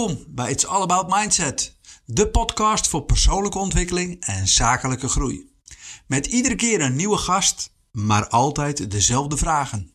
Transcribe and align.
Welkom 0.00 0.24
bij 0.28 0.50
It's 0.50 0.64
All 0.64 0.82
About 0.82 1.08
Mindset, 1.08 1.76
de 2.04 2.28
podcast 2.28 2.88
voor 2.88 3.02
persoonlijke 3.02 3.58
ontwikkeling 3.58 4.16
en 4.20 4.48
zakelijke 4.48 5.08
groei. 5.08 5.50
Met 6.06 6.26
iedere 6.26 6.54
keer 6.54 6.80
een 6.80 6.96
nieuwe 6.96 7.16
gast, 7.16 7.72
maar 7.92 8.28
altijd 8.28 8.90
dezelfde 8.90 9.36
vragen. 9.36 9.90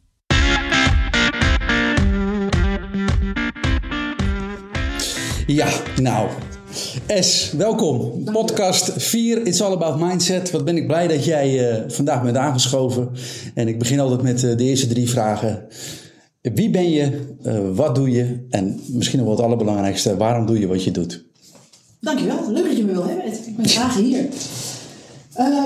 Ja, 5.48 5.70
nou. 6.02 6.30
S, 7.08 7.52
welkom. 7.52 8.24
Podcast 8.24 8.94
4, 8.98 9.46
It's 9.48 9.62
All 9.62 9.72
About 9.72 10.00
Mindset. 10.00 10.52
Wat 10.52 10.66
ben 10.66 10.78
ik 10.78 10.88
blij 10.88 11.08
dat 11.08 11.26
jij 11.26 11.80
uh, 11.84 11.90
vandaag 11.90 12.24
bent 12.24 12.38
aangeschoven. 12.38 13.12
En 13.54 13.68
ik 13.68 13.80
begin 13.80 14.00
altijd 14.00 14.22
met 14.22 14.44
uh, 14.44 14.58
de 14.58 14.64
eerste 14.64 14.88
drie 14.88 15.10
vragen. 15.10 15.68
Wie 16.54 16.70
ben 16.70 16.90
je? 16.90 17.36
Uh, 17.46 17.76
wat 17.76 17.96
doe 17.96 18.12
je? 18.12 18.46
En 18.50 18.80
misschien 18.88 19.18
nog 19.18 19.28
wel 19.28 19.36
het 19.36 19.46
allerbelangrijkste, 19.46 20.18
waarom 20.18 20.46
doe 20.46 20.60
je 20.60 20.68
wat 20.68 20.84
je 20.84 20.92
doet? 20.92 21.24
Dankjewel, 22.00 22.52
leuk 22.52 22.68
dat 22.68 22.78
je 22.78 22.84
me 22.84 22.92
wil 22.92 23.06
hebben. 23.08 23.26
Ik 23.26 23.56
ben 23.58 23.68
graag 23.68 23.96
hier. 23.96 24.28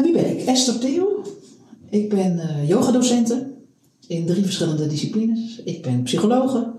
wie 0.03 0.13
ben 0.13 0.37
ik? 0.37 0.45
Esther 0.45 0.79
Theo. 0.79 1.23
Ik 1.89 2.09
ben 2.09 2.41
yogadocente 2.65 3.47
in 4.07 4.25
drie 4.25 4.43
verschillende 4.43 4.87
disciplines. 4.87 5.61
Ik 5.63 5.81
ben 5.81 6.03
psychologe. 6.03 6.71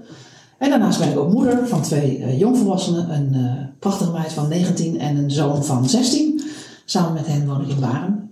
En 0.58 0.70
daarnaast 0.70 0.98
ben 0.98 1.10
ik 1.10 1.18
ook 1.18 1.32
moeder 1.32 1.68
van 1.68 1.82
twee 1.82 2.18
uh, 2.18 2.38
jongvolwassenen. 2.38 3.10
Een 3.10 3.34
uh, 3.34 3.52
prachtige 3.78 4.10
meid 4.10 4.32
van 4.32 4.48
19 4.48 5.00
en 5.00 5.16
een 5.16 5.30
zoon 5.30 5.64
van 5.64 5.88
16. 5.88 6.42
Samen 6.84 7.12
met 7.12 7.26
hen 7.26 7.46
woon 7.46 7.62
ik 7.62 7.68
in 7.68 7.80
Baren. 7.80 8.30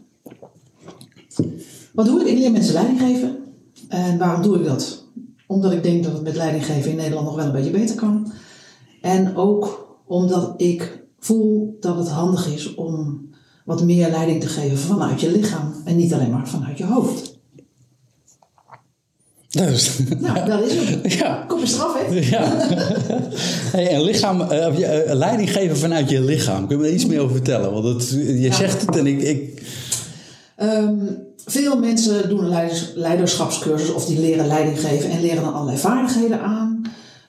Wat 1.93 2.07
doe 2.07 2.21
ik? 2.21 2.27
Ik 2.27 2.39
leer 2.39 2.53
mensen 2.53 2.73
leiding 2.73 3.01
geven. 3.01 3.37
En 3.89 4.19
waarom 4.19 4.43
doe 4.43 4.57
ik 4.57 4.65
dat? 4.65 5.07
Omdat 5.49 5.73
ik 5.73 5.83
denk 5.83 6.05
dat 6.05 6.13
het 6.13 6.23
met 6.23 6.37
leiding 6.37 6.65
geven 6.67 6.91
in 6.91 6.97
Nederland 6.97 7.27
nog 7.27 7.37
wel 7.37 7.45
een 7.45 7.53
beetje 7.53 7.71
beter 7.71 7.95
kan. 7.95 8.33
En 9.01 9.37
ook 9.37 9.87
omdat 10.07 10.55
ik 10.57 11.03
voel 11.19 11.77
dat 11.81 11.97
het 11.97 12.09
handig 12.09 12.47
is 12.47 12.75
om 12.75 13.27
wat 13.65 13.85
meer 13.85 14.11
leiding 14.11 14.41
te 14.41 14.49
geven 14.49 14.79
vanuit 14.79 15.21
je 15.21 15.31
lichaam 15.31 15.75
en 15.85 15.97
niet 15.97 16.15
alleen 16.15 16.31
maar 16.31 16.49
vanuit 16.49 16.79
je 16.79 16.85
hoofd. 16.85 17.37
Dus, 19.49 19.99
nou, 20.19 20.47
dat 20.47 20.63
is 20.63 20.75
het. 20.75 21.13
Ja. 21.19 21.45
Kom 21.49 21.61
eens 21.61 21.71
straf, 21.71 22.07
hè? 22.07 22.15
Ja. 22.15 22.69
hey, 23.77 23.89
en 23.89 24.03
lichaam, 24.03 24.41
uh, 24.41 24.69
leiding 25.13 25.53
geven 25.53 25.77
vanuit 25.77 26.11
je 26.11 26.21
lichaam. 26.21 26.67
Kun 26.67 26.77
je 26.77 26.83
me 26.83 26.93
iets 26.93 27.07
meer 27.07 27.21
over 27.21 27.35
vertellen? 27.35 27.73
Want 27.73 27.85
het, 27.85 28.11
je 28.11 28.41
ja. 28.41 28.53
zegt 28.53 28.87
het 28.87 28.97
en 28.97 29.07
ik... 29.07 29.23
ik... 29.23 29.63
Um, 30.57 31.27
veel 31.51 31.79
mensen 31.79 32.29
doen 32.29 32.39
een 32.39 32.49
leiders, 32.49 32.93
leiderschapscursus 32.95 33.93
of 33.93 34.05
die 34.05 34.21
leren 34.21 34.47
leiding 34.47 34.81
geven 34.81 35.11
en 35.11 35.21
leren 35.21 35.43
dan 35.43 35.55
allerlei 35.55 35.79
vaardigheden 35.79 36.41
aan. 36.41 36.83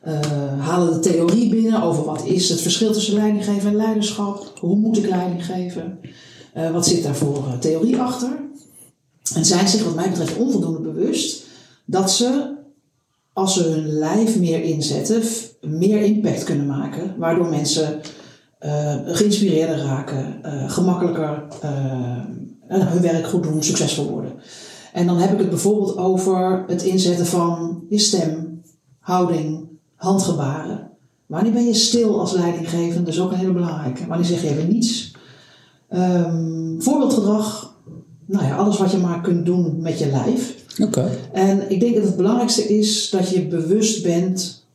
Uh, 0.08 0.20
halen 0.60 0.94
de 0.94 1.00
theorie 1.00 1.50
binnen 1.50 1.82
over 1.82 2.04
wat 2.04 2.26
is 2.26 2.50
het 2.50 2.62
verschil 2.62 2.92
tussen 2.92 3.14
leiding 3.14 3.46
geven 3.46 3.70
en 3.70 3.76
leiderschap. 3.76 4.54
Hoe 4.60 4.76
moet 4.76 4.98
ik 4.98 5.10
leiding 5.10 5.46
geven? 5.46 6.00
Uh, 6.58 6.72
wat 6.72 6.88
zit 6.88 7.04
daar 7.04 7.16
voor 7.16 7.58
theorie 7.60 7.98
achter? 7.98 8.40
En 9.36 9.46
zijn 9.46 9.68
zich 9.68 9.84
wat 9.84 9.96
mij 9.96 10.10
betreft 10.10 10.38
onvoldoende 10.38 10.80
bewust 10.80 11.44
dat 11.86 12.12
ze, 12.12 12.56
als 13.34 13.54
ze 13.54 13.64
hun 13.64 13.88
lijf 13.88 14.40
meer 14.40 14.62
inzetten, 14.62 15.24
meer 15.62 16.02
impact 16.02 16.44
kunnen 16.44 16.66
maken. 16.66 17.16
Waardoor 17.18 17.50
mensen 17.50 18.02
geïnspireerder 19.06 19.78
raken, 19.78 20.42
uh, 20.46 20.70
gemakkelijker 20.70 21.44
uh, 21.64 22.26
hun 22.68 23.02
werk 23.02 23.28
goed 23.28 23.44
doen, 23.44 23.64
succesvol 23.64 24.10
worden. 24.10 24.32
En 24.94 25.06
dan 25.06 25.18
heb 25.18 25.32
ik 25.32 25.40
het 25.40 25.50
bijvoorbeeld 25.50 25.98
over 25.98 26.64
het 26.68 26.84
inzetten 26.84 27.26
van 27.26 27.84
je 27.90 27.98
stem, 27.98 28.62
houding, 29.00 29.68
handgebaren. 29.96 30.90
Wanneer 31.26 31.52
ben 31.52 31.66
je 31.66 31.74
stil 31.74 32.20
als 32.20 32.34
leidinggevende? 32.34 33.04
Dat 33.04 33.14
is 33.14 33.20
ook 33.20 33.32
een 33.32 33.38
hele 33.38 33.54
belangrijke. 33.54 34.08
Wanneer 34.08 34.26
zeg 34.26 34.42
je 34.42 34.50
even 34.50 34.68
niets? 34.68 35.16
Um, 35.94 36.82
voorbeeldgedrag. 36.82 37.78
Nou 38.26 38.46
ja, 38.46 38.56
alles 38.56 38.78
wat 38.78 38.92
je 38.92 38.98
maar 38.98 39.22
kunt 39.22 39.46
doen 39.46 39.82
met 39.82 40.00
je 40.00 40.08
lijf. 40.08 40.56
Okay. 40.82 41.10
En 41.34 41.72
ik 41.72 41.80
denk 41.80 41.96
dat 41.96 42.04
het 42.04 42.16
belangrijkste 42.16 42.78
is 42.78 43.10
dat 43.10 43.30
je 43.30 43.48
bewust 43.48 44.04
bent 44.04 44.68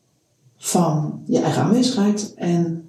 van 0.57 1.23
je 1.27 1.39
eigen 1.39 1.63
aanwezigheid 1.63 2.33
en 2.37 2.89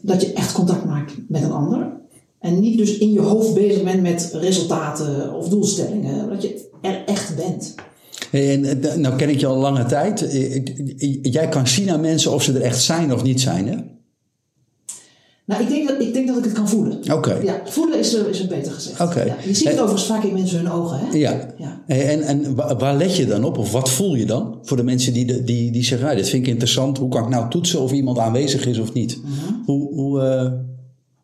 dat 0.00 0.20
je 0.20 0.32
echt 0.32 0.52
contact 0.52 0.84
maakt 0.84 1.12
met 1.28 1.42
een 1.42 1.52
ander. 1.52 1.96
En 2.40 2.60
niet 2.60 2.78
dus 2.78 2.98
in 2.98 3.12
je 3.12 3.20
hoofd 3.20 3.54
bezig 3.54 3.82
bent 3.82 4.02
met 4.02 4.30
resultaten 4.32 5.34
of 5.34 5.48
doelstellingen, 5.48 6.28
dat 6.28 6.42
je 6.42 6.68
er 6.82 7.04
echt 7.06 7.36
bent. 7.36 7.74
En 8.30 8.80
nou 9.00 9.16
ken 9.16 9.28
ik 9.28 9.40
je 9.40 9.46
al 9.46 9.56
lange 9.56 9.84
tijd. 9.84 10.26
Jij 11.22 11.48
kan 11.48 11.66
zien 11.66 11.90
aan 11.90 12.00
mensen 12.00 12.32
of 12.32 12.42
ze 12.42 12.52
er 12.52 12.62
echt 12.62 12.82
zijn 12.82 13.12
of 13.12 13.22
niet 13.22 13.40
zijn, 13.40 13.68
hè? 13.68 13.76
Nou, 15.48 15.62
ik 15.62 15.68
denk 15.68 15.88
dat 15.88 16.00
ik, 16.00 16.14
denk 16.14 16.28
dat 16.28 16.36
ik 16.36 16.44
het 16.44 16.52
kan 16.52 16.68
voelen. 16.68 17.12
Oké. 17.12 17.40
Ja, 17.42 17.60
voelen 17.64 17.98
is, 17.98 18.14
is 18.14 18.38
het 18.38 18.48
beter 18.48 18.72
gezegd. 18.72 19.00
Oké. 19.00 19.22
Ja, 19.22 19.36
je 19.44 19.54
ziet 19.54 19.68
het 19.68 19.78
overigens 19.78 20.06
vaak 20.06 20.24
in 20.24 20.34
mensen 20.34 20.58
hun 20.58 20.70
ogen, 20.70 20.98
hè? 20.98 21.16
Ja. 21.16 21.54
ja. 21.58 21.82
En, 21.86 22.22
en 22.22 22.54
waar 22.54 22.96
let 22.96 23.16
je 23.16 23.26
dan 23.26 23.44
op? 23.44 23.58
Of 23.58 23.72
wat 23.72 23.90
voel 23.90 24.14
je 24.14 24.26
dan? 24.26 24.58
Voor 24.62 24.76
de 24.76 24.82
mensen 24.82 25.12
die, 25.12 25.44
die, 25.44 25.70
die 25.70 25.84
zeggen, 25.84 26.08
ja, 26.08 26.14
dit 26.14 26.28
vind 26.28 26.42
ik 26.42 26.48
interessant. 26.48 26.98
Hoe 26.98 27.08
kan 27.08 27.22
ik 27.22 27.28
nou 27.28 27.50
toetsen 27.50 27.80
of 27.80 27.92
iemand 27.92 28.18
aanwezig 28.18 28.66
is 28.66 28.78
of 28.78 28.92
niet? 28.92 29.16
Mm 29.16 29.22
-hmm. 29.24 29.62
Hoe... 29.66 29.94
hoe 29.94 30.22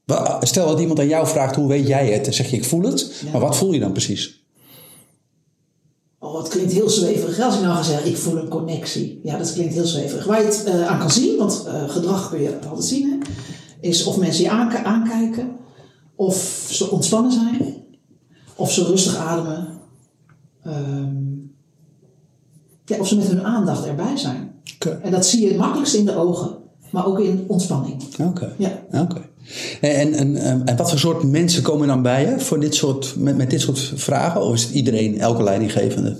uh, 0.09 0.37
stel 0.41 0.67
dat 0.67 0.81
iemand 0.81 0.99
aan 0.99 1.09
jou 1.09 1.27
vraagt, 1.27 1.56
hoe 1.56 1.69
weet 1.69 1.87
jij 1.87 2.12
het? 2.12 2.25
Dan 2.25 2.35
zeg 2.35 2.51
je, 2.51 2.56
ik 2.56 2.65
voel 2.65 2.83
het. 2.83 3.12
Ja. 3.25 3.31
Maar 3.31 3.41
wat 3.41 3.56
voel 3.56 3.73
je 3.73 3.81
dan 3.81 3.93
precies? 3.93 4.43
Oh, 6.19 6.39
het 6.39 6.49
klinkt 6.49 6.73
heel 6.73 6.89
zweverig. 6.89 7.41
Als 7.41 7.55
ik 7.55 7.62
nou 7.62 7.75
ga 7.75 7.83
zeggen, 7.83 8.11
ik 8.11 8.17
voel 8.17 8.37
een 8.37 8.49
connectie. 8.49 9.21
Ja, 9.23 9.39
dat 9.39 9.53
klinkt 9.53 9.75
heel 9.75 9.87
zweverig. 9.87 10.25
Waar 10.25 10.41
je 10.41 10.47
het 10.47 10.65
uh, 10.69 10.87
aan 10.87 10.99
kan 10.99 11.11
zien, 11.11 11.39
want 11.39 11.65
uh, 11.67 11.89
gedrag 11.89 12.31
kun 12.31 12.43
je 12.43 12.59
altijd 12.69 12.87
zien, 12.87 13.11
hè? 13.11 13.17
Is 13.84 14.05
of 14.05 14.19
mensen 14.19 14.45
je 14.45 14.50
aankijken, 14.84 15.56
of 16.15 16.67
ze 16.71 16.91
ontspannen 16.91 17.33
zijn, 17.33 17.75
of 18.55 18.72
ze 18.72 18.84
rustig 18.84 19.17
ademen, 19.17 19.69
um, 20.67 21.55
ja, 22.84 22.99
of 22.99 23.09
ze 23.09 23.17
met 23.17 23.27
hun 23.27 23.44
aandacht 23.44 23.87
erbij 23.87 24.17
zijn. 24.17 24.53
Okay. 24.75 25.00
En 25.00 25.11
dat 25.11 25.27
zie 25.27 25.41
je 25.41 25.49
het 25.49 25.56
makkelijkst 25.56 25.94
in 25.94 26.05
de 26.05 26.17
ogen, 26.17 26.56
maar 26.91 27.06
ook 27.06 27.21
in 27.21 27.44
ontspanning. 27.49 28.03
Oké. 28.12 28.23
Okay. 28.23 28.53
Ja. 28.59 29.03
Okay. 29.03 29.31
En, 29.81 30.12
en, 30.12 30.37
en, 30.37 30.65
en 30.65 30.77
wat 30.77 30.91
voor 30.91 30.99
soort 30.99 31.23
mensen 31.23 31.62
komen 31.62 31.89
dan 31.89 32.03
bij 32.03 32.31
je 32.31 32.41
voor 32.41 32.61
dit 32.61 32.75
soort, 32.75 33.17
met, 33.17 33.37
met 33.37 33.50
dit 33.50 33.61
soort 33.61 33.93
vragen? 33.94 34.43
Of 34.43 34.55
is 34.55 34.62
het 34.62 34.73
iedereen, 34.73 35.21
elke 35.21 35.43
leidinggevende? 35.43 36.17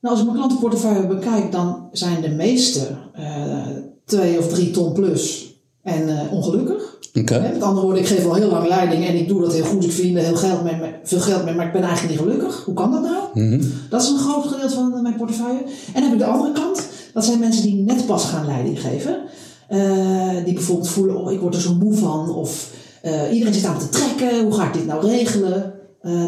Nou, 0.00 0.16
als 0.16 0.18
ik 0.18 0.24
mijn 0.24 0.36
klantenportefeuille 0.36 1.06
bekijk, 1.06 1.52
dan 1.52 1.88
zijn 1.92 2.20
de 2.20 2.30
meeste 2.30 2.96
uh, 3.18 3.66
twee 4.04 4.38
of 4.38 4.48
drie 4.48 4.70
ton 4.70 4.92
plus 4.92 5.54
en 5.82 6.08
uh, 6.08 6.32
ongelukkig. 6.32 6.94
Okay. 7.14 7.40
Met 7.40 7.62
andere 7.62 7.86
woorden, 7.86 8.02
ik 8.02 8.08
geef 8.08 8.24
al 8.24 8.34
heel 8.34 8.50
lang 8.50 8.68
leiding 8.68 9.06
en 9.06 9.14
ik 9.14 9.28
doe 9.28 9.40
dat 9.40 9.52
heel 9.52 9.64
goed. 9.64 9.84
Ik 9.84 9.92
verdien 9.92 10.16
er 10.16 10.24
heel 10.24 10.36
geld 10.36 10.62
mee, 10.62 10.74
veel 11.02 11.20
geld 11.20 11.44
mee, 11.44 11.54
maar 11.54 11.66
ik 11.66 11.72
ben 11.72 11.82
eigenlijk 11.82 12.10
niet 12.10 12.22
gelukkig. 12.22 12.64
Hoe 12.64 12.74
kan 12.74 12.92
dat 12.92 13.02
nou? 13.02 13.22
Mm 13.34 13.50
-hmm. 13.50 13.72
Dat 13.90 14.02
is 14.02 14.08
een 14.08 14.18
groot 14.18 14.46
gedeelte 14.46 14.74
van 14.74 15.02
mijn 15.02 15.16
portefeuille. 15.16 15.58
En 15.62 15.92
dan 15.92 16.02
heb 16.02 16.12
ik 16.12 16.18
de 16.18 16.24
andere 16.24 16.52
kant. 16.52 16.88
Dat 17.12 17.24
zijn 17.24 17.38
mensen 17.38 17.62
die 17.62 17.74
net 17.74 18.06
pas 18.06 18.24
gaan 18.24 18.46
leiding 18.46 18.80
geven. 18.80 19.16
Uh, 19.70 20.44
die 20.44 20.54
bijvoorbeeld 20.54 20.88
voelen, 20.88 21.16
oh 21.16 21.32
ik 21.32 21.40
word 21.40 21.54
er 21.54 21.60
zo 21.60 21.74
moe 21.74 21.94
van. 21.94 22.34
Of 22.34 22.70
uh, 23.04 23.32
iedereen 23.32 23.54
zit 23.54 23.64
aan 23.64 23.78
te 23.78 23.88
trekken. 23.88 24.42
Hoe 24.42 24.54
ga 24.54 24.66
ik 24.66 24.72
dit 24.72 24.86
nou 24.86 25.06
regelen? 25.06 25.72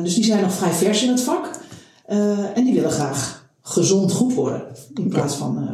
dus 0.03 0.15
die 0.15 0.25
zijn 0.25 0.43
nog 0.43 0.53
vrij 0.53 0.73
vers 0.73 1.03
in 1.03 1.09
het 1.09 1.21
vak. 1.21 1.51
en 2.55 2.65
die 2.65 2.75
willen 2.75 2.91
graag 2.91 3.49
gezond 3.63 4.13
goed 4.13 4.35
worden. 4.35 4.63
In 4.95 5.09
plaats 5.09 5.35
van 5.35 5.69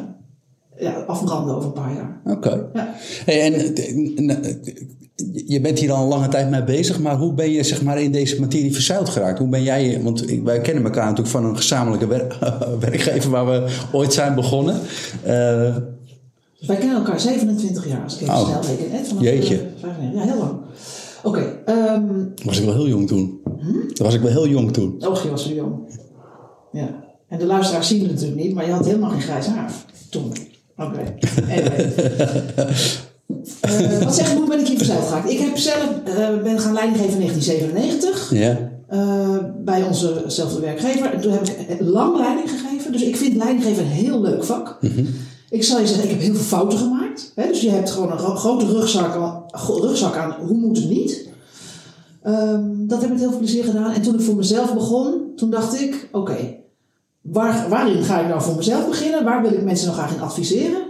ja, 0.82 1.04
afbranden 1.06 1.54
over 1.54 1.66
een 1.66 1.72
paar 1.72 1.94
jaar. 1.94 2.20
Oké. 2.24 2.48
Okay. 2.48 2.64
Ja. 2.72 2.94
Hey, 3.24 3.40
en, 3.42 3.74
en, 3.76 4.60
je 5.46 5.60
bent 5.60 5.78
hier 5.78 5.92
al 5.92 6.02
een 6.02 6.08
lange 6.08 6.28
tijd 6.28 6.50
mee 6.50 6.64
bezig, 6.64 7.00
maar 7.00 7.16
hoe 7.16 7.32
ben 7.32 7.50
je 7.50 7.62
zeg 7.62 7.82
maar, 7.82 8.02
in 8.02 8.12
deze 8.12 8.40
materie 8.40 8.72
verzeild 8.72 9.08
geraakt? 9.08 9.38
Hoe 9.38 9.48
ben 9.48 9.62
jij, 9.62 10.00
want 10.02 10.24
wij 10.44 10.60
kennen 10.60 10.84
elkaar 10.84 11.04
natuurlijk 11.04 11.28
van 11.28 11.44
een 11.44 11.56
gezamenlijke 11.56 12.06
wer 12.06 12.38
werkgever 12.90 13.30
waar 13.30 13.46
we 13.46 13.76
ooit 13.92 14.12
zijn 14.12 14.34
begonnen. 14.34 14.74
Uh, 14.74 15.76
wij 16.66 16.76
kennen 16.76 16.96
elkaar 16.96 17.20
27 17.20 17.88
jaar, 17.88 18.02
als 18.02 18.14
ik 18.14 18.20
even 18.20 18.34
oh. 18.34 18.62
snel 18.62 18.76
reken. 18.76 19.18
Jeetje. 19.18 19.56
De, 19.56 19.86
ja, 20.14 20.22
heel 20.22 20.38
lang. 20.38 20.60
Oké. 21.22 21.58
Okay, 21.64 21.94
um, 21.94 22.34
was 22.44 22.58
ik 22.58 22.64
wel 22.64 22.74
heel 22.74 22.88
jong 22.88 23.06
toen. 23.06 23.40
Hm? 23.58 24.02
Was 24.02 24.14
ik 24.14 24.20
wel 24.20 24.30
heel 24.30 24.48
jong 24.48 24.72
toen. 24.72 25.06
Och, 25.06 25.22
je 25.22 25.30
was 25.30 25.46
zo 25.46 25.52
jong. 25.52 25.74
Ja. 26.72 27.04
En 27.28 27.38
de 27.38 27.46
luisteraars 27.46 27.88
zien 27.88 28.00
het 28.02 28.10
natuurlijk 28.10 28.40
niet, 28.40 28.54
maar 28.54 28.66
je 28.66 28.72
had 28.72 28.86
helemaal 28.86 29.10
geen 29.10 29.20
grijs 29.20 29.46
haar 29.46 29.72
toen. 30.10 30.32
Oké. 30.76 30.88
Okay. 30.88 31.58
Anyway. 31.58 31.92
uh, 33.64 34.02
wat 34.02 34.14
zeg 34.14 34.30
ik, 34.30 34.36
hoe 34.36 34.48
ben 34.48 34.60
ik 34.60 34.66
hier 34.66 34.76
verzeild 34.76 35.06
geraakt? 35.06 35.30
Ik 35.30 35.38
heb 35.38 35.56
zelf, 35.56 35.88
uh, 36.08 36.42
ben 36.42 36.58
gaan 36.58 36.72
leiding 36.72 36.98
geven 36.98 37.20
in 37.20 37.26
1997. 37.26 38.30
Ja. 38.32 38.70
Uh, 38.92 39.36
bij 39.64 39.82
onzezelfde 39.82 40.60
werkgever. 40.60 41.12
En 41.12 41.20
toen 41.20 41.32
heb 41.32 41.48
ik 41.48 41.80
lang 41.80 42.16
leiding 42.16 42.50
gegeven. 42.50 42.92
Dus 42.92 43.02
ik 43.02 43.16
vind 43.16 43.36
leidinggeven 43.36 43.84
een 43.84 43.90
heel 43.90 44.20
leuk 44.20 44.44
vak. 44.44 44.78
Mm 44.80 44.90
-hmm. 44.94 45.06
Ik 45.50 45.64
zal 45.64 45.80
je 45.80 45.86
zeggen, 45.86 46.04
ik 46.04 46.10
heb 46.10 46.20
heel 46.20 46.34
veel 46.34 46.44
fouten 46.44 46.78
gemaakt. 46.78 47.32
Hè? 47.34 47.46
Dus 47.46 47.60
je 47.60 47.70
hebt 47.70 47.90
gewoon 47.90 48.12
een 48.12 48.18
grote 48.18 48.66
rugzak 48.66 49.14
aan, 49.16 49.44
rugzak 49.66 50.16
aan 50.16 50.46
hoe 50.46 50.56
moet 50.56 50.76
het 50.76 50.88
niet. 50.88 51.28
Um, 52.26 52.86
dat 52.86 53.00
heb 53.00 53.06
ik 53.06 53.12
met 53.12 53.20
heel 53.20 53.30
veel 53.30 53.38
plezier 53.38 53.64
gedaan. 53.64 53.92
En 53.92 54.02
toen 54.02 54.14
ik 54.14 54.20
voor 54.20 54.36
mezelf 54.36 54.74
begon, 54.74 55.32
toen 55.36 55.50
dacht 55.50 55.80
ik, 55.80 56.08
oké, 56.12 56.30
okay, 56.30 56.61
waar, 57.22 57.68
waarin 57.68 58.02
ga 58.02 58.20
ik 58.20 58.28
nou 58.28 58.42
voor 58.42 58.56
mezelf 58.56 58.88
beginnen? 58.88 59.24
Waar 59.24 59.42
wil 59.42 59.52
ik 59.52 59.62
mensen 59.62 59.86
nog 59.86 59.96
graag 59.96 60.14
in 60.14 60.20
adviseren? 60.20 60.82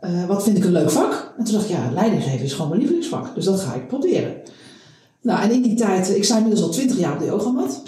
Eh, 0.00 0.26
wat 0.26 0.42
vind 0.42 0.56
ik 0.56 0.64
een 0.64 0.72
leuk 0.72 0.90
vak? 0.90 1.34
En 1.38 1.44
toen 1.44 1.54
dacht 1.54 1.68
ik, 1.68 1.76
ja, 1.76 1.90
leidinggeven 1.92 2.44
is 2.44 2.52
gewoon 2.52 2.68
mijn 2.68 2.80
lievelingsvak. 2.80 3.34
Dus 3.34 3.44
dat 3.44 3.60
ga 3.60 3.74
ik 3.74 3.88
proberen. 3.88 4.34
Nou, 5.22 5.42
en 5.42 5.50
in 5.50 5.62
die 5.62 5.74
tijd, 5.74 6.16
ik 6.16 6.24
sta 6.24 6.36
inmiddels 6.36 6.62
al 6.62 6.72
twintig 6.72 6.98
jaar 6.98 7.12
op 7.12 7.18
de 7.18 7.24
yogamat. 7.24 7.82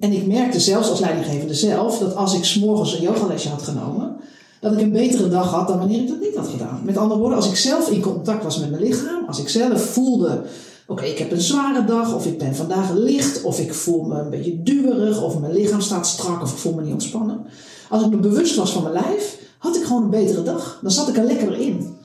En 0.00 0.12
ik 0.12 0.26
merkte 0.26 0.60
zelfs 0.60 0.90
als 0.90 1.00
leidinggevende 1.00 1.54
zelf, 1.54 1.98
dat 1.98 2.16
als 2.16 2.34
ik 2.34 2.44
s'morgens 2.44 2.94
een 2.94 3.02
yogalesje 3.02 3.48
had 3.48 3.62
genomen, 3.62 4.16
dat 4.60 4.72
ik 4.72 4.80
een 4.80 4.92
betere 4.92 5.28
dag 5.28 5.50
had 5.50 5.68
dan 5.68 5.78
wanneer 5.78 6.00
ik 6.00 6.08
dat 6.08 6.20
niet 6.20 6.36
had 6.36 6.48
gedaan. 6.48 6.80
Met 6.84 6.96
andere 6.96 7.20
woorden, 7.20 7.38
als 7.38 7.48
ik 7.48 7.56
zelf 7.56 7.90
in 7.90 8.00
contact 8.00 8.44
was 8.44 8.58
met 8.58 8.70
mijn 8.70 8.82
lichaam, 8.82 9.24
als 9.26 9.40
ik 9.40 9.48
zelf 9.48 9.82
voelde, 9.82 10.42
oké, 10.90 11.04
ik 11.04 11.18
heb 11.18 11.32
een 11.32 11.40
zware 11.40 11.84
dag, 11.84 12.14
of 12.14 12.26
ik 12.26 12.38
ben 12.38 12.54
vandaag 12.54 12.92
licht, 12.92 13.42
of 13.42 13.60
ik 13.60 13.74
voel 13.74 14.02
me 14.02 14.20
een 14.20 14.30
beetje 14.30 14.62
duwerig, 14.62 15.22
of 15.22 15.38
mijn 15.38 15.52
lichaam 15.52 15.80
staat 15.80 16.06
strak, 16.06 16.42
of 16.42 16.52
ik 16.52 16.58
voel 16.58 16.74
me 16.74 16.82
niet 16.82 16.92
ontspannen. 16.92 17.46
Als 17.88 18.02
ik 18.02 18.10
me 18.10 18.16
bewust 18.16 18.56
was 18.56 18.72
van 18.72 18.82
mijn 18.82 18.94
lijf, 18.94 19.38
had 19.58 19.76
ik 19.76 19.82
gewoon 19.82 20.02
een 20.02 20.10
betere 20.10 20.42
dag. 20.42 20.78
Dan 20.82 20.90
zat 20.90 21.08
ik 21.08 21.16
er 21.16 21.24
lekker 21.24 21.60
in. 21.60 21.96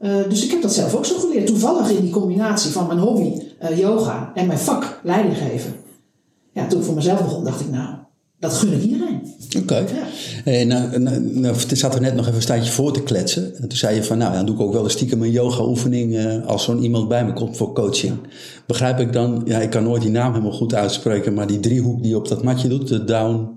Uh, 0.00 0.28
dus 0.28 0.44
ik 0.44 0.50
heb 0.50 0.62
dat 0.62 0.72
zelf 0.72 0.94
ook 0.94 1.04
zo 1.04 1.18
geleerd. 1.18 1.46
Toevallig 1.46 1.90
in 1.90 2.00
die 2.00 2.12
combinatie 2.12 2.70
van 2.70 2.86
mijn 2.86 2.98
hobby, 2.98 3.42
uh, 3.62 3.78
yoga, 3.78 4.32
en 4.34 4.46
mijn 4.46 4.58
vak, 4.58 5.00
leiding 5.02 5.36
geven. 5.36 5.74
Ja, 6.52 6.66
toen 6.66 6.78
ik 6.78 6.84
voor 6.84 6.94
mezelf 6.94 7.22
begon, 7.22 7.44
dacht 7.44 7.60
ik, 7.60 7.70
nou, 7.70 7.94
dat 8.38 8.52
gun 8.52 8.72
ik 8.72 8.82
iedereen. 8.82 9.34
Oké. 9.46 9.58
Okay. 9.58 9.82
Ja. 9.82 10.06
Hey, 10.44 10.64
nou, 10.64 10.98
nou, 10.98 11.20
nou, 11.20 11.54
zaten 11.72 12.00
we 12.00 12.04
net 12.04 12.14
nog 12.14 12.24
even 12.24 12.36
een 12.36 12.42
standje 12.42 12.72
voor 12.72 12.92
te 12.92 13.02
kletsen. 13.02 13.56
En 13.56 13.68
toen 13.68 13.78
zei 13.78 13.94
je 13.94 14.04
van, 14.04 14.18
nou, 14.18 14.32
dan 14.32 14.46
doe 14.46 14.54
ik 14.54 14.60
ook 14.60 14.72
wel 14.72 14.84
een 14.84 14.90
stiekem 14.90 15.22
een 15.22 15.30
yoga-oefening 15.30 16.14
uh, 16.14 16.46
als 16.46 16.64
zo'n 16.64 16.82
iemand 16.82 17.08
bij 17.08 17.24
me 17.24 17.32
komt 17.32 17.56
voor 17.56 17.72
coaching. 17.72 18.18
Begrijp 18.66 18.98
ik 18.98 19.12
dan, 19.12 19.42
ja, 19.44 19.58
ik 19.58 19.70
kan 19.70 19.82
nooit 19.82 20.02
die 20.02 20.10
naam 20.10 20.32
helemaal 20.32 20.52
goed 20.52 20.74
uitspreken, 20.74 21.34
maar 21.34 21.46
die 21.46 21.60
driehoek 21.60 22.02
die 22.02 22.10
je 22.10 22.16
op 22.16 22.28
dat 22.28 22.42
matje 22.42 22.68
doet, 22.68 22.88
de 22.88 23.04
down... 23.04 23.48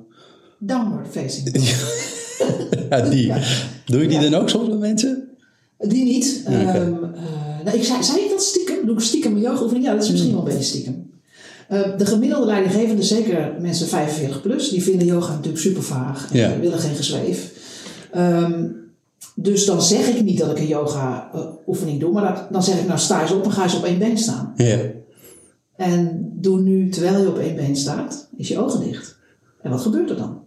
Downward 0.59 1.07
facing. 1.09 1.51
ja, 2.89 3.01
die. 3.01 3.25
Ja. 3.25 3.39
Doe 3.85 4.01
je 4.01 4.07
die 4.07 4.19
dan 4.29 4.41
ook 4.41 4.49
soms 4.49 4.69
met 4.69 4.79
mensen? 4.79 5.29
Die 5.77 6.03
niet. 6.03 6.43
Okay. 6.47 6.81
Um, 6.81 6.93
uh, 6.93 7.09
nou, 7.63 7.77
ik 7.77 7.83
zei, 7.83 8.03
zei 8.03 8.19
ik 8.19 8.29
dat 8.29 8.43
stiekem? 8.43 8.85
Doe 8.85 8.95
ik 8.95 9.01
stiekem 9.01 9.35
een 9.35 9.41
yoga-oefening? 9.41 9.85
Ja, 9.85 9.93
dat 9.93 10.03
is 10.03 10.09
misschien 10.11 10.31
wel 10.31 10.39
een 10.39 10.45
beetje 10.45 10.63
stiekem. 10.63 11.08
Uh, 11.69 11.97
de 11.97 12.05
gemiddelde 12.05 12.45
leidinggevende, 12.45 13.03
zeker 13.03 13.55
mensen 13.59 13.87
45 13.87 14.41
plus, 14.41 14.69
die 14.69 14.83
vinden 14.83 15.07
yoga 15.07 15.31
natuurlijk 15.31 15.63
super 15.63 15.83
vaag 15.83 16.31
en 16.31 16.37
ja. 16.37 16.59
willen 16.59 16.79
geen 16.79 16.95
gezweef. 16.95 17.51
Um, 18.15 18.77
dus 19.35 19.65
dan 19.65 19.81
zeg 19.81 20.07
ik 20.07 20.23
niet 20.23 20.37
dat 20.37 20.51
ik 20.51 20.57
een 20.57 20.67
yoga 20.67 21.29
uh, 21.35 21.41
oefening 21.67 21.99
doe, 21.99 22.11
maar 22.11 22.35
dat, 22.35 22.47
dan 22.51 22.63
zeg 22.63 22.79
ik 22.79 22.87
nou 22.87 22.99
sta 22.99 23.21
eens 23.21 23.31
op 23.31 23.43
en 23.43 23.51
ga 23.51 23.63
eens 23.63 23.75
op 23.75 23.83
één 23.83 23.99
been 23.99 24.17
staan. 24.17 24.53
Ja. 24.55 24.79
En 25.75 26.29
doe 26.35 26.59
nu, 26.59 26.89
terwijl 26.89 27.21
je 27.21 27.27
op 27.27 27.37
één 27.37 27.55
been 27.55 27.75
staat, 27.75 28.27
is 28.37 28.47
je 28.47 28.59
ogen 28.59 28.79
dicht. 28.79 29.17
En 29.61 29.71
wat 29.71 29.81
gebeurt 29.81 30.09
er 30.09 30.17
dan? 30.17 30.43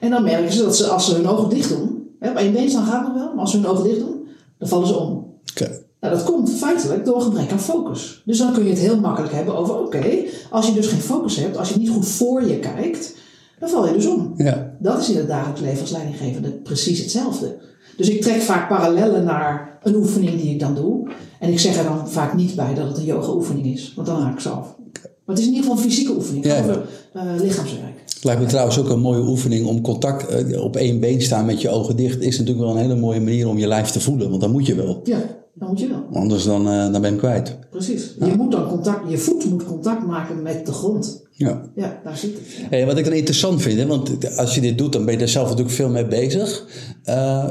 En 0.00 0.10
dan 0.10 0.22
merken 0.22 0.52
ze 0.52 0.62
dat 0.62 0.76
ze 0.76 0.86
als 0.86 1.06
ze 1.06 1.14
hun 1.14 1.26
ogen 1.26 1.48
dicht 1.48 1.68
doen, 1.68 2.08
hè, 2.18 2.30
op 2.30 2.36
één 2.36 2.52
been 2.52 2.70
staan 2.70 2.86
gaat 2.86 3.02
nog 3.02 3.14
wel, 3.14 3.28
maar 3.28 3.40
als 3.40 3.50
ze 3.50 3.56
hun 3.56 3.66
ogen 3.66 3.84
dicht 3.84 3.98
doen, 3.98 4.26
dan 4.58 4.68
vallen 4.68 4.88
ze 4.88 4.94
om. 4.94 5.36
Okay. 5.50 5.81
Nou, 6.02 6.14
dat 6.14 6.24
komt 6.24 6.50
feitelijk 6.50 7.04
door 7.04 7.20
gebrek 7.20 7.52
aan 7.52 7.60
focus. 7.60 8.22
Dus 8.24 8.38
dan 8.38 8.52
kun 8.52 8.64
je 8.64 8.70
het 8.70 8.78
heel 8.78 9.00
makkelijk 9.00 9.32
hebben 9.32 9.56
over: 9.56 9.78
oké, 9.78 10.24
als 10.50 10.66
je 10.66 10.72
dus 10.72 10.86
geen 10.86 11.00
focus 11.00 11.36
hebt, 11.36 11.56
als 11.56 11.68
je 11.68 11.78
niet 11.78 11.90
goed 11.90 12.06
voor 12.06 12.46
je 12.46 12.58
kijkt, 12.58 13.14
dan 13.58 13.68
val 13.68 13.86
je 13.86 13.92
dus 13.92 14.06
om. 14.06 14.34
Ja. 14.36 14.74
Dat 14.78 15.00
is 15.00 15.10
in 15.10 15.16
het 15.16 15.28
dagelijks 15.28 15.60
leven 15.60 15.80
als 15.80 15.90
leidinggevende 15.90 16.50
precies 16.50 16.98
hetzelfde. 16.98 17.58
Dus 17.96 18.08
ik 18.08 18.22
trek 18.22 18.40
vaak 18.40 18.68
parallellen 18.68 19.24
naar 19.24 19.78
een 19.82 19.94
oefening 19.94 20.40
die 20.40 20.50
ik 20.50 20.60
dan 20.60 20.74
doe. 20.74 21.08
En 21.40 21.50
ik 21.50 21.58
zeg 21.58 21.76
er 21.76 21.84
dan 21.84 22.08
vaak 22.08 22.34
niet 22.34 22.54
bij 22.54 22.74
dat 22.74 22.88
het 22.88 22.96
een 22.96 23.04
yoga-oefening 23.04 23.66
is, 23.66 23.92
want 23.96 24.06
dan 24.06 24.20
haak 24.20 24.34
ik 24.34 24.40
zo 24.40 24.48
af. 24.48 24.76
Maar 24.92 25.36
het 25.36 25.38
is 25.38 25.46
in 25.46 25.52
ieder 25.52 25.68
geval 25.68 25.84
een 25.84 25.90
fysieke 25.90 26.14
oefening, 26.14 26.44
ja, 26.44 26.58
over 26.58 26.82
uh, 27.16 27.22
lichaamswerk. 27.40 28.02
Het 28.04 28.24
lijkt 28.24 28.40
me 28.40 28.46
trouwens 28.46 28.78
ook 28.78 28.88
een 28.88 29.00
mooie 29.00 29.28
oefening 29.28 29.66
om 29.66 29.80
contact 29.80 30.48
uh, 30.48 30.64
op 30.64 30.76
één 30.76 31.00
been 31.00 31.22
staan 31.22 31.46
met 31.46 31.60
je 31.60 31.68
ogen 31.68 31.96
dicht. 31.96 32.20
Is 32.20 32.38
natuurlijk 32.38 32.66
wel 32.66 32.76
een 32.76 32.82
hele 32.82 32.96
mooie 32.96 33.20
manier 33.20 33.48
om 33.48 33.58
je 33.58 33.66
lijf 33.66 33.90
te 33.90 34.00
voelen, 34.00 34.28
want 34.28 34.40
dan 34.40 34.50
moet 34.50 34.66
je 34.66 34.74
wel. 34.74 35.00
Ja, 35.04 35.18
dan 35.54 35.68
moet 35.68 35.80
je 35.80 35.88
wel. 35.88 36.06
Anders 36.12 36.44
dan, 36.44 36.68
uh, 36.68 36.82
dan 36.82 36.92
ben 36.92 37.00
je 37.00 37.06
hem 37.06 37.16
kwijt. 37.16 37.58
Precies. 37.70 38.14
Ja. 38.18 38.26
Je, 38.26 38.34
moet 38.36 38.52
dan 38.52 38.68
contact, 38.68 39.10
je 39.10 39.18
voet 39.18 39.50
moet 39.50 39.64
contact 39.64 40.06
maken 40.06 40.42
met 40.42 40.66
de 40.66 40.72
grond. 40.72 41.22
Ja. 41.30 41.62
Ja, 41.74 42.00
daar 42.04 42.16
zit 42.16 42.34
het. 42.34 42.52
Ja. 42.52 42.66
Hey, 42.68 42.86
wat 42.86 42.98
ik 42.98 43.04
dan 43.04 43.12
interessant 43.12 43.62
vind, 43.62 43.78
hè, 43.78 43.86
want 43.86 44.36
als 44.38 44.54
je 44.54 44.60
dit 44.60 44.78
doet, 44.78 44.92
dan 44.92 45.04
ben 45.04 45.14
je 45.14 45.20
er 45.20 45.28
zelf 45.28 45.48
natuurlijk 45.48 45.74
veel 45.74 45.88
mee 45.88 46.06
bezig. 46.06 46.66
Uh, 47.04 47.48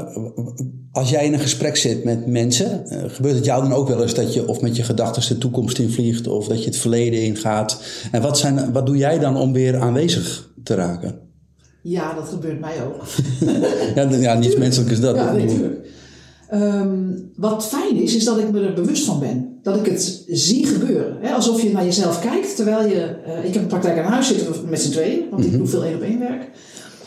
als 0.92 1.10
jij 1.10 1.24
in 1.24 1.32
een 1.32 1.40
gesprek 1.40 1.76
zit 1.76 2.04
met 2.04 2.26
mensen, 2.26 2.82
uh, 2.86 3.02
gebeurt 3.06 3.34
het 3.34 3.44
jou 3.44 3.62
dan 3.62 3.72
ook 3.72 3.88
wel 3.88 4.02
eens 4.02 4.14
dat 4.14 4.34
je 4.34 4.48
of 4.48 4.60
met 4.60 4.76
je 4.76 4.82
gedachten 4.82 5.28
de 5.28 5.38
toekomst 5.38 5.78
invliegt 5.78 6.26
of 6.26 6.48
dat 6.48 6.58
je 6.58 6.64
het 6.64 6.76
verleden 6.76 7.22
ingaat? 7.22 7.82
En 8.12 8.22
wat, 8.22 8.38
zijn, 8.38 8.72
wat 8.72 8.86
doe 8.86 8.96
jij 8.96 9.18
dan 9.18 9.36
om 9.36 9.52
weer 9.52 9.76
aanwezig 9.76 10.50
te 10.62 10.74
raken? 10.74 11.18
Ja, 11.82 12.14
dat 12.14 12.28
gebeurt 12.28 12.60
mij 12.60 12.74
ook. 12.84 13.04
ja, 13.94 14.10
ja, 14.10 14.34
niets 14.34 14.56
menselijk 14.56 14.90
is 14.90 15.00
dat. 15.00 15.16
Ja, 15.16 15.32
natuurlijk. 15.32 15.86
Um, 16.54 17.30
wat 17.36 17.66
fijn 17.66 17.96
is, 17.96 18.16
is 18.16 18.24
dat 18.24 18.38
ik 18.38 18.50
me 18.50 18.60
er 18.60 18.72
bewust 18.72 19.04
van 19.04 19.18
ben. 19.20 19.58
Dat 19.62 19.76
ik 19.76 19.86
het 19.86 20.24
zie 20.26 20.66
gebeuren. 20.66 21.16
Hè? 21.20 21.32
Alsof 21.32 21.62
je 21.62 21.72
naar 21.72 21.84
jezelf 21.84 22.20
kijkt, 22.20 22.56
terwijl 22.56 22.88
je... 22.88 23.16
Uh, 23.26 23.44
ik 23.44 23.54
heb 23.54 23.62
een 23.62 23.68
praktijk 23.68 23.98
aan 23.98 24.12
huis 24.12 24.26
zitten 24.26 24.54
met 24.68 24.80
z'n 24.80 24.90
tweeën, 24.90 25.24
want 25.30 25.44
ik 25.44 25.56
doe 25.56 25.66
veel 25.66 25.84
één 25.84 25.94
op 25.94 26.02
één 26.02 26.18
werk. 26.18 26.50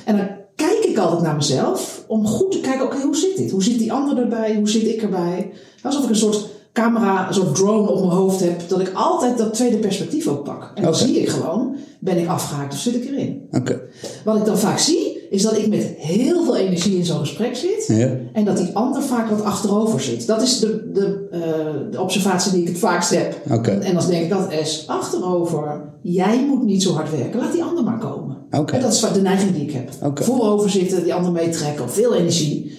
En 0.06 0.18
dan 0.18 0.28
kijk 0.56 0.84
ik 0.84 0.98
altijd 0.98 1.22
naar 1.22 1.36
mezelf, 1.36 2.04
om 2.08 2.26
goed 2.26 2.52
te 2.52 2.60
kijken, 2.60 2.84
oké, 2.86 2.94
okay, 2.94 3.06
hoe 3.06 3.16
zit 3.16 3.38
dit? 3.38 3.52
Hoe 3.52 3.64
zit 3.64 3.80
die 3.80 3.94
ander 3.94 4.18
erbij? 4.18 4.56
Hoe 4.56 4.70
zit 4.70 4.88
ik 4.88 5.02
erbij? 5.02 5.52
Alsof 5.82 6.04
ik 6.04 6.10
een 6.10 6.16
soort 6.16 6.48
camera, 6.74 7.28
een 7.28 7.34
soort 7.34 7.56
drone 7.56 7.90
op 7.90 8.00
mijn 8.00 8.18
hoofd 8.18 8.40
heb, 8.40 8.70
dat 8.70 8.80
ik 8.80 8.92
altijd 8.94 9.38
dat 9.38 9.54
tweede 9.54 9.78
perspectief 9.78 10.28
ook 10.28 10.44
pak. 10.44 10.72
En 10.76 10.84
dan 10.84 10.94
okay. 10.94 11.06
zie 11.06 11.20
ik 11.20 11.30
gewoon, 11.30 11.76
ben 12.00 12.18
ik 12.18 12.28
afgehaakt 12.28 12.74
of 12.74 12.80
zit 12.80 12.96
ik 12.96 13.06
erin? 13.06 13.48
Okay. 13.52 13.82
Wat 14.24 14.38
ik 14.38 14.46
dan 14.46 14.58
vaak 14.58 14.80
zie, 14.80 15.05
is 15.30 15.42
dat 15.42 15.58
ik 15.58 15.68
met 15.68 15.94
heel 15.98 16.44
veel 16.44 16.56
energie 16.56 16.98
in 16.98 17.06
zo'n 17.06 17.20
gesprek 17.20 17.56
zit. 17.56 17.86
Ja. 17.88 18.18
En 18.34 18.46
dat 18.46 18.58
die 18.58 18.70
ander 18.74 19.02
vaak 19.02 19.30
wat 19.30 19.42
achterover 19.42 20.02
zit. 20.02 20.28
Dat 20.28 20.42
is 20.42 20.60
de, 20.60 20.92
de, 20.94 21.28
uh, 21.32 21.92
de 21.92 22.02
observatie 22.02 22.52
die 22.52 22.62
ik 22.62 22.68
het 22.68 22.78
vaakst 22.78 23.10
heb. 23.10 23.42
Okay. 23.52 23.80
En 23.80 23.94
dan 23.94 24.08
denk 24.08 24.26
ik 24.26 24.32
altijd, 24.32 24.68
S, 24.68 24.88
achterover. 24.88 25.94
Jij 26.02 26.46
moet 26.46 26.64
niet 26.64 26.84
zo 26.84 26.94
hard 26.94 27.12
werken. 27.12 27.40
Laat 27.40 27.52
die 27.52 27.64
ander 27.64 27.84
maar 27.84 28.00
komen. 28.00 28.38
Okay. 28.52 28.76
En 28.76 28.82
dat 28.86 28.94
is 28.94 29.00
de 29.14 29.22
neiging 29.22 29.54
die 29.54 29.64
ik 29.64 29.72
heb. 29.72 29.90
Okay. 30.04 30.26
Voorover 30.26 30.70
zitten, 30.70 31.04
die 31.04 31.14
ander 31.14 31.32
meetrekken, 31.32 31.84
op 31.84 31.90
veel 31.90 32.16
energie. 32.16 32.72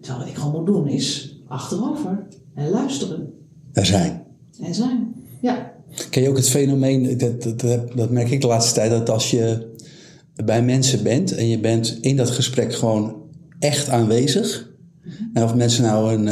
Terwijl 0.00 0.18
wat 0.24 0.28
ik 0.28 0.34
gewoon 0.34 0.52
moet 0.52 0.66
doen 0.66 0.88
is 0.88 1.36
achterover 1.48 2.26
en 2.54 2.70
luisteren. 2.70 3.32
Er 3.72 3.86
zijn. 3.86 4.22
En 4.62 4.74
zijn, 4.74 5.14
ja. 5.40 5.74
Ken 6.10 6.22
je 6.22 6.28
ook 6.28 6.36
het 6.36 6.48
fenomeen, 6.48 7.18
dat, 7.18 7.42
dat, 7.42 7.96
dat 7.96 8.10
merk 8.10 8.30
ik 8.30 8.40
de 8.40 8.46
laatste 8.46 8.74
tijd, 8.74 8.90
dat 8.90 9.10
als 9.10 9.30
je 9.30 9.74
bij 10.44 10.62
mensen 10.62 11.02
bent 11.02 11.34
en 11.34 11.48
je 11.48 11.60
bent 11.60 11.98
in 12.00 12.16
dat 12.16 12.30
gesprek 12.30 12.74
gewoon 12.74 13.16
echt 13.58 13.88
aanwezig. 13.88 14.74
En 15.32 15.42
of 15.42 15.54
mensen 15.54 15.82
nou 15.82 16.14
een, 16.14 16.26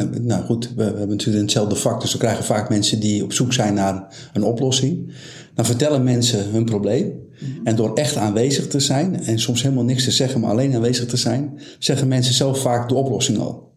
een, 0.00 0.26
nou 0.26 0.44
goed, 0.44 0.72
we 0.76 0.82
hebben 0.82 1.08
natuurlijk 1.08 1.42
hetzelfde 1.42 1.76
vak, 1.76 2.00
dus 2.00 2.12
we 2.12 2.18
krijgen 2.18 2.44
vaak 2.44 2.68
mensen 2.68 3.00
die 3.00 3.22
op 3.22 3.32
zoek 3.32 3.52
zijn 3.52 3.74
naar 3.74 4.28
een 4.32 4.42
oplossing. 4.42 5.12
Dan 5.54 5.64
vertellen 5.64 6.04
mensen 6.04 6.50
hun 6.50 6.64
probleem. 6.64 7.24
En 7.64 7.76
door 7.76 7.94
echt 7.94 8.16
aanwezig 8.16 8.66
te 8.66 8.80
zijn 8.80 9.22
en 9.22 9.38
soms 9.38 9.62
helemaal 9.62 9.84
niks 9.84 10.04
te 10.04 10.10
zeggen, 10.10 10.40
maar 10.40 10.50
alleen 10.50 10.74
aanwezig 10.74 11.06
te 11.06 11.16
zijn, 11.16 11.58
zeggen 11.78 12.08
mensen 12.08 12.34
zelf 12.34 12.60
vaak 12.60 12.88
de 12.88 12.94
oplossing 12.94 13.38
al. 13.38 13.74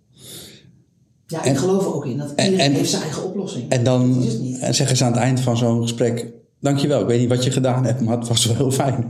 Ja, 1.25 1.43
ik 1.43 1.57
geloof 1.57 1.85
er 1.85 1.95
ook 1.95 2.05
in 2.05 2.17
dat 2.17 2.29
iedereen 2.29 2.59
en, 2.59 2.73
heeft 2.73 2.89
zijn 2.89 3.01
eigen 3.01 3.23
oplossing. 3.23 3.69
En 3.69 3.83
dan 3.83 4.27
en 4.59 4.75
zeggen 4.75 4.97
ze 4.97 5.03
aan 5.03 5.11
het 5.11 5.21
eind 5.21 5.39
van 5.39 5.57
zo'n 5.57 5.81
gesprek: 5.81 6.27
Dankjewel, 6.59 7.01
ik 7.01 7.07
weet 7.07 7.19
niet 7.19 7.29
wat 7.29 7.43
je 7.43 7.51
gedaan 7.51 7.85
hebt, 7.85 8.01
maar 8.01 8.17
het 8.17 8.27
was 8.27 8.45
wel 8.45 8.55
heel 8.55 8.71
fijn. 8.85 9.05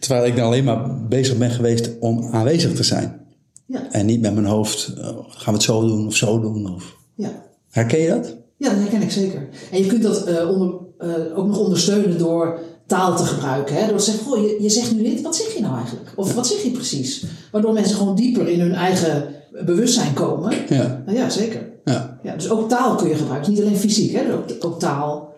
Terwijl 0.00 0.26
ik 0.26 0.36
dan 0.36 0.44
alleen 0.44 0.64
maar 0.64 1.06
bezig 1.08 1.38
ben 1.38 1.50
geweest 1.50 1.90
om 2.00 2.28
aanwezig 2.32 2.74
te 2.74 2.82
zijn. 2.82 3.20
Ja. 3.66 3.90
En 3.90 4.06
niet 4.06 4.20
met 4.20 4.34
mijn 4.34 4.46
hoofd, 4.46 4.94
uh, 4.98 5.04
gaan 5.28 5.52
we 5.52 5.52
het 5.52 5.62
zo 5.62 5.86
doen 5.86 6.06
of 6.06 6.16
zo 6.16 6.40
doen. 6.40 6.74
Of... 6.74 6.96
Ja. 7.14 7.42
Herken 7.70 7.98
je 7.98 8.08
dat? 8.08 8.36
Ja, 8.56 8.68
dat 8.68 8.78
herken 8.78 9.02
ik 9.02 9.10
zeker. 9.10 9.48
En 9.70 9.78
je 9.78 9.86
kunt 9.86 10.02
dat 10.02 10.28
uh, 10.28 10.50
onder, 10.50 10.74
uh, 10.98 11.38
ook 11.38 11.46
nog 11.46 11.58
ondersteunen 11.58 12.18
door 12.18 12.60
taal 12.86 13.16
te 13.16 13.24
gebruiken. 13.24 13.74
Hè? 13.74 13.88
Door 13.88 13.98
te 13.98 14.04
zeggen, 14.04 14.24
goh, 14.24 14.38
je, 14.38 14.56
je 14.60 14.68
zegt 14.68 14.94
nu 14.94 15.02
dit, 15.02 15.20
wat 15.20 15.36
zeg 15.36 15.54
je 15.54 15.60
nou 15.60 15.76
eigenlijk? 15.76 16.12
Of 16.16 16.34
wat 16.34 16.46
zeg 16.46 16.62
je 16.62 16.70
precies? 16.70 17.24
Waardoor 17.52 17.72
mensen 17.72 17.96
gewoon 17.96 18.16
dieper 18.16 18.48
in 18.48 18.60
hun 18.60 18.74
eigen 18.74 19.34
bewustzijn 19.64 20.14
komen. 20.14 20.56
Ja, 20.68 21.02
nou, 21.06 21.18
ja 21.18 21.30
zeker. 21.30 21.68
Ja. 21.84 22.18
Ja, 22.22 22.34
dus 22.34 22.50
ook 22.50 22.68
taal 22.68 22.96
kun 22.96 23.08
je 23.08 23.14
gebruiken. 23.14 23.50
Niet 23.52 23.60
alleen 23.60 23.76
fysiek, 23.76 24.12
hè? 24.12 24.34
Ook, 24.34 24.44
ook 24.60 24.78
taal. 24.78 25.34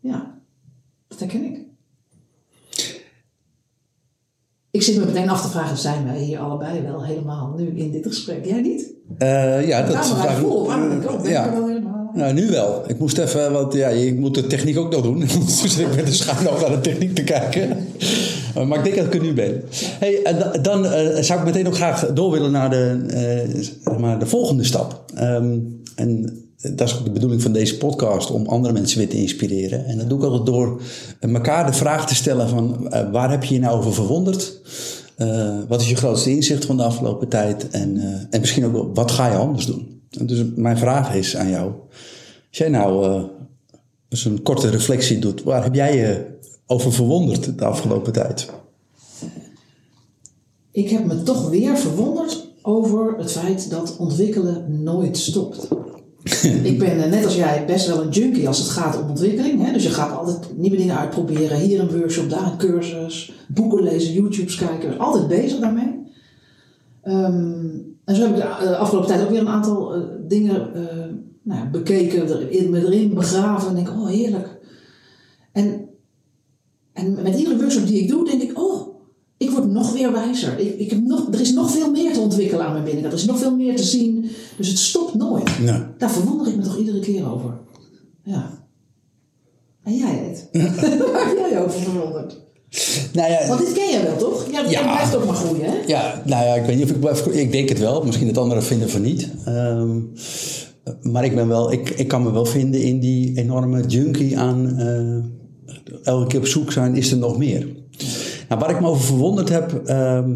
Ja, 0.00 0.38
dat 1.08 1.18
herken 1.18 1.44
ik. 1.44 1.63
Ik 4.74 4.82
zit 4.82 4.98
me 4.98 5.04
meteen 5.04 5.28
af 5.28 5.42
te 5.42 5.48
vragen, 5.48 5.76
zijn 5.76 6.04
wij 6.04 6.18
hier 6.18 6.38
allebei 6.38 6.82
wel 6.82 7.04
helemaal 7.04 7.54
nu 7.56 7.72
in 7.76 7.90
dit 7.90 8.06
gesprek? 8.06 8.44
Jij 8.44 8.60
niet? 8.60 8.90
Uh, 9.18 9.66
ja, 9.66 9.82
dat 9.82 10.04
is 10.04 10.10
vraag. 10.10 10.38
Vol, 10.38 10.66
maar 10.66 10.92
ik 10.92 11.10
ook, 11.10 11.26
ja. 11.26 11.52
wel 11.52 11.66
helemaal. 11.66 12.10
Nou, 12.14 12.32
nu 12.32 12.50
wel. 12.50 12.84
Ik 12.86 12.98
moest 12.98 13.18
even, 13.18 13.52
want 13.52 13.72
ja, 13.72 13.88
je 13.88 14.14
moet 14.14 14.34
de 14.34 14.46
techniek 14.46 14.78
ook 14.78 14.90
nog 14.92 15.02
doen. 15.02 15.18
dus 15.62 15.78
ik 15.78 15.94
ben 15.96 16.04
de 16.04 16.12
schuin 16.12 16.44
nog 16.44 16.60
naar 16.60 16.70
de 16.70 16.80
techniek 16.80 17.14
te 17.14 17.24
kijken. 17.24 17.68
maar 18.68 18.78
ik 18.78 18.84
denk 18.84 18.96
dat 18.96 19.06
ik 19.06 19.14
er 19.14 19.20
nu 19.20 19.32
ben. 19.32 19.62
Hey, 19.98 20.36
dan 20.62 20.84
uh, 20.84 20.90
zou 21.20 21.38
ik 21.38 21.44
meteen 21.44 21.66
ook 21.66 21.74
graag 21.74 22.12
door 22.12 22.30
willen 22.30 22.50
naar 22.50 22.70
de, 22.70 23.04
uh, 23.86 23.98
maar 23.98 24.18
de 24.18 24.26
volgende 24.26 24.64
stap. 24.64 25.04
Um, 25.20 25.82
en 25.94 26.43
dat 26.72 26.88
is 26.88 26.98
ook 26.98 27.04
de 27.04 27.10
bedoeling 27.10 27.42
van 27.42 27.52
deze 27.52 27.76
podcast, 27.76 28.30
om 28.30 28.46
andere 28.46 28.72
mensen 28.72 28.98
weer 28.98 29.08
te 29.08 29.16
inspireren. 29.16 29.86
En 29.86 29.98
dat 29.98 30.08
doe 30.08 30.18
ik 30.18 30.24
altijd 30.24 30.46
door 30.46 30.80
elkaar 31.20 31.66
de 31.66 31.72
vraag 31.72 32.06
te 32.06 32.14
stellen 32.14 32.48
van 32.48 32.86
uh, 32.90 33.10
waar 33.10 33.30
heb 33.30 33.44
je 33.44 33.54
je 33.54 33.60
nou 33.60 33.78
over 33.78 33.94
verwonderd? 33.94 34.60
Eh, 35.16 35.58
wat 35.68 35.80
is 35.80 35.88
je 35.88 35.96
grootste 35.96 36.30
inzicht 36.30 36.64
van 36.64 36.76
de 36.76 36.82
afgelopen 36.82 37.28
tijd? 37.28 37.70
En, 37.70 37.96
eh, 37.96 38.26
en 38.30 38.40
misschien 38.40 38.64
ook 38.64 38.72
wel, 38.72 38.94
wat 38.94 39.10
ga 39.10 39.30
je 39.30 39.36
anders 39.36 39.66
doen? 39.66 40.02
En 40.10 40.26
dus 40.26 40.44
mijn 40.56 40.78
vraag 40.78 41.14
is 41.14 41.36
aan 41.36 41.50
jou. 41.50 41.72
Als 42.48 42.58
jij 42.58 42.68
nou 42.68 43.22
eens 44.08 44.24
een 44.24 44.42
korte 44.42 44.70
reflectie 44.70 45.18
doet, 45.18 45.42
waar 45.42 45.62
heb 45.62 45.74
jij 45.74 45.96
je 45.96 46.26
over 46.66 46.92
verwonderd 46.92 47.58
de 47.58 47.64
afgelopen 47.64 48.12
tijd? 48.12 48.50
Ik 50.70 50.90
heb 50.90 51.04
me 51.04 51.22
toch 51.22 51.48
weer 51.48 51.76
verwonderd 51.76 52.48
over 52.62 53.18
het 53.18 53.32
feit 53.32 53.70
dat 53.70 53.96
ontwikkelen 53.96 54.82
nooit 54.82 55.18
stopt. 55.18 55.68
ik 56.70 56.78
ben 56.78 57.02
eh, 57.02 57.10
net 57.10 57.24
als 57.24 57.36
jij 57.36 57.64
best 57.66 57.86
wel 57.86 58.02
een 58.02 58.08
junkie 58.08 58.48
als 58.48 58.58
het 58.58 58.68
gaat 58.68 59.02
om 59.02 59.08
ontwikkeling. 59.08 59.64
Hè? 59.64 59.72
Dus 59.72 59.82
je 59.82 59.90
gaat 59.90 60.16
altijd 60.16 60.56
nieuwe 60.56 60.76
dingen 60.76 60.98
uitproberen. 60.98 61.58
Hier 61.58 61.80
een 61.80 61.98
workshop, 61.98 62.30
daar 62.30 62.52
een 62.52 62.56
cursus. 62.56 63.32
Boeken 63.48 63.82
lezen, 63.82 64.12
YouTube's 64.12 64.56
kijken. 64.56 64.98
Altijd 64.98 65.28
bezig 65.28 65.58
daarmee. 65.58 66.02
Ehm, 67.02 67.68
en 68.04 68.16
zo 68.16 68.22
heb 68.22 68.30
ik 68.30 68.36
de 68.36 68.42
eh, 68.42 68.78
afgelopen 68.78 69.08
tijd 69.08 69.22
ook 69.22 69.30
weer 69.30 69.40
een 69.40 69.48
aantal 69.48 69.96
uh, 69.96 70.02
dingen 70.28 70.70
nou, 71.42 71.68
bekeken. 71.68 72.28
Erin, 72.28 72.74
erin 72.74 73.14
begraven. 73.14 73.68
En 73.68 73.74
denk 73.74 73.88
oh 73.88 74.08
heerlijk. 74.08 74.58
En, 75.52 75.88
en 76.92 77.22
met 77.22 77.38
iedere 77.38 77.56
workshop 77.56 77.86
die 77.86 78.02
ik 78.02 78.08
doe, 78.08 78.24
denk 78.24 78.42
ik, 78.42 78.53
ik 79.44 79.50
word 79.50 79.70
nog 79.70 79.92
weer 79.92 80.12
wijzer. 80.12 80.58
Ik, 80.58 80.78
ik 80.78 80.90
heb 80.90 81.00
nog, 81.02 81.28
er 81.32 81.40
is 81.40 81.52
nog 81.52 81.70
veel 81.70 81.90
meer 81.90 82.12
te 82.12 82.20
ontwikkelen 82.20 82.66
aan 82.66 82.72
mijn 82.72 82.84
binnenkant. 82.84 83.12
Er 83.14 83.20
is 83.20 83.26
nog 83.26 83.38
veel 83.38 83.56
meer 83.56 83.76
te 83.76 83.84
zien. 83.84 84.30
Dus 84.56 84.68
het 84.68 84.78
stopt 84.78 85.14
nooit. 85.14 85.60
Nee. 85.60 85.82
Daar 85.98 86.10
verwonder 86.10 86.48
ik 86.48 86.56
me 86.56 86.62
toch 86.62 86.78
iedere 86.78 87.00
keer 87.00 87.32
over. 87.32 87.58
Ja. 88.24 88.50
En 89.82 89.96
jij 89.96 90.14
het? 90.28 90.48
Waar 91.12 91.28
heb 91.28 91.36
jij 91.38 91.50
je 91.50 91.58
over 91.58 91.80
verwonderd? 91.80 92.42
Nou 93.12 93.30
ja, 93.30 93.48
Want 93.48 93.60
dit 93.60 93.72
ken 93.72 93.90
jij 93.90 94.02
wel, 94.02 94.16
toch? 94.16 94.46
Ja, 94.50 94.70
Ja. 94.70 94.92
Blijft 94.92 95.16
ook 95.16 95.24
maar 95.24 95.34
groeien, 95.34 95.64
hè? 95.64 95.76
Ja, 95.86 96.22
nou 96.24 96.44
ja, 96.44 96.54
ik 96.54 96.64
weet 96.64 96.76
niet 96.76 96.84
of 96.84 96.90
ik 96.90 97.00
blijf. 97.00 97.26
Ik 97.26 97.52
denk 97.52 97.68
het 97.68 97.78
wel. 97.78 98.04
Misschien 98.04 98.26
het 98.26 98.38
anderen 98.38 98.62
vinden 98.62 98.90
van 98.90 99.02
niet. 99.02 99.28
Ehm, 99.44 99.98
maar 101.02 101.24
ik 101.24 101.34
ben 101.34 101.48
wel, 101.48 101.72
ik, 101.72 101.90
ik 101.90 102.08
kan 102.08 102.22
me 102.22 102.32
wel 102.32 102.44
vinden 102.44 102.82
in 102.82 103.00
die 103.00 103.38
enorme 103.38 103.86
junkie 103.86 104.38
aan 104.38 104.78
eh, 104.78 105.84
elke 106.02 106.26
keer 106.26 106.38
op 106.38 106.46
zoek 106.46 106.72
zijn, 106.72 106.96
is 106.96 107.10
er 107.10 107.18
nog 107.18 107.38
meer. 107.38 107.68
Nou, 108.54 108.66
waar 108.66 108.74
ik 108.74 108.82
me 108.82 108.88
over 108.88 109.04
verwonderd 109.04 109.48
heb, 109.48 109.82
ehm, 109.84 110.30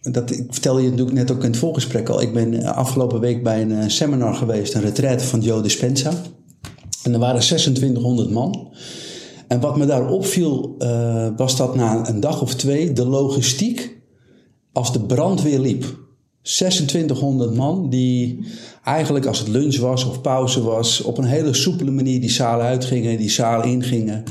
dat, 0.00 0.30
ik 0.30 0.46
vertelde 0.50 0.82
je 0.82 0.90
natuurlijk 0.90 1.16
net 1.16 1.30
ook 1.30 1.44
in 1.44 1.50
het 1.50 1.58
voorgesprek 1.58 2.08
al. 2.08 2.20
Ik 2.20 2.32
ben 2.32 2.54
eh, 2.54 2.76
afgelopen 2.76 3.20
week 3.20 3.42
bij 3.42 3.62
een 3.62 3.72
eh, 3.72 3.88
seminar 3.88 4.34
geweest, 4.34 4.74
een 4.74 4.80
retraite 4.80 5.24
van 5.24 5.40
Joe 5.40 5.62
Dispenza. 5.62 6.12
En 7.02 7.12
er 7.12 7.18
waren 7.18 7.40
2600 7.40 8.30
man. 8.30 8.72
En 9.48 9.60
wat 9.60 9.76
me 9.76 9.86
daar 9.86 10.08
opviel, 10.08 10.74
eh, 10.78 11.28
was 11.36 11.56
dat 11.56 11.74
na 11.74 12.08
een 12.08 12.20
dag 12.20 12.42
of 12.42 12.54
twee 12.54 12.92
de 12.92 13.06
logistiek 13.06 14.00
als 14.72 14.92
de 14.92 15.00
brandweer 15.00 15.58
liep. 15.58 15.98
2600 16.42 17.54
man 17.54 17.90
die 17.90 18.46
eigenlijk 18.84 19.26
als 19.26 19.38
het 19.38 19.48
lunch 19.48 19.76
was 19.76 20.04
of 20.04 20.20
pauze 20.20 20.62
was, 20.62 21.00
op 21.00 21.18
een 21.18 21.24
hele 21.24 21.54
soepele 21.54 21.90
manier 21.90 22.20
die 22.20 22.30
zaal 22.30 22.60
uitgingen, 22.60 23.18
die 23.18 23.30
zaal 23.30 23.62
ingingen. 23.62 24.24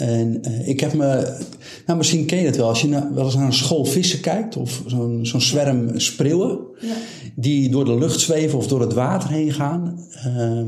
En 0.00 0.42
eh, 0.42 0.68
ik 0.68 0.80
heb 0.80 0.92
me, 0.92 1.36
nou 1.86 1.98
misschien 1.98 2.26
ken 2.26 2.38
je 2.38 2.46
het 2.46 2.56
wel, 2.56 2.68
als 2.68 2.80
je 2.80 2.88
na- 2.88 3.10
wel 3.14 3.24
eens 3.24 3.34
naar 3.34 3.46
een 3.46 3.52
school 3.52 3.84
vissen 3.84 4.20
kijkt 4.20 4.56
of 4.56 4.82
zo'n 4.86 5.18
zo'n 5.22 5.40
zwerm 5.40 5.98
spreeuwen 6.00 6.58
Ja. 6.80 6.94
die 7.34 7.70
door 7.70 7.84
de 7.84 7.98
lucht 7.98 8.20
zweven 8.20 8.58
of 8.58 8.66
door 8.66 8.80
het 8.80 8.92
water 8.92 9.30
heen 9.30 9.52
gaan, 9.52 10.04
eh, 10.24 10.60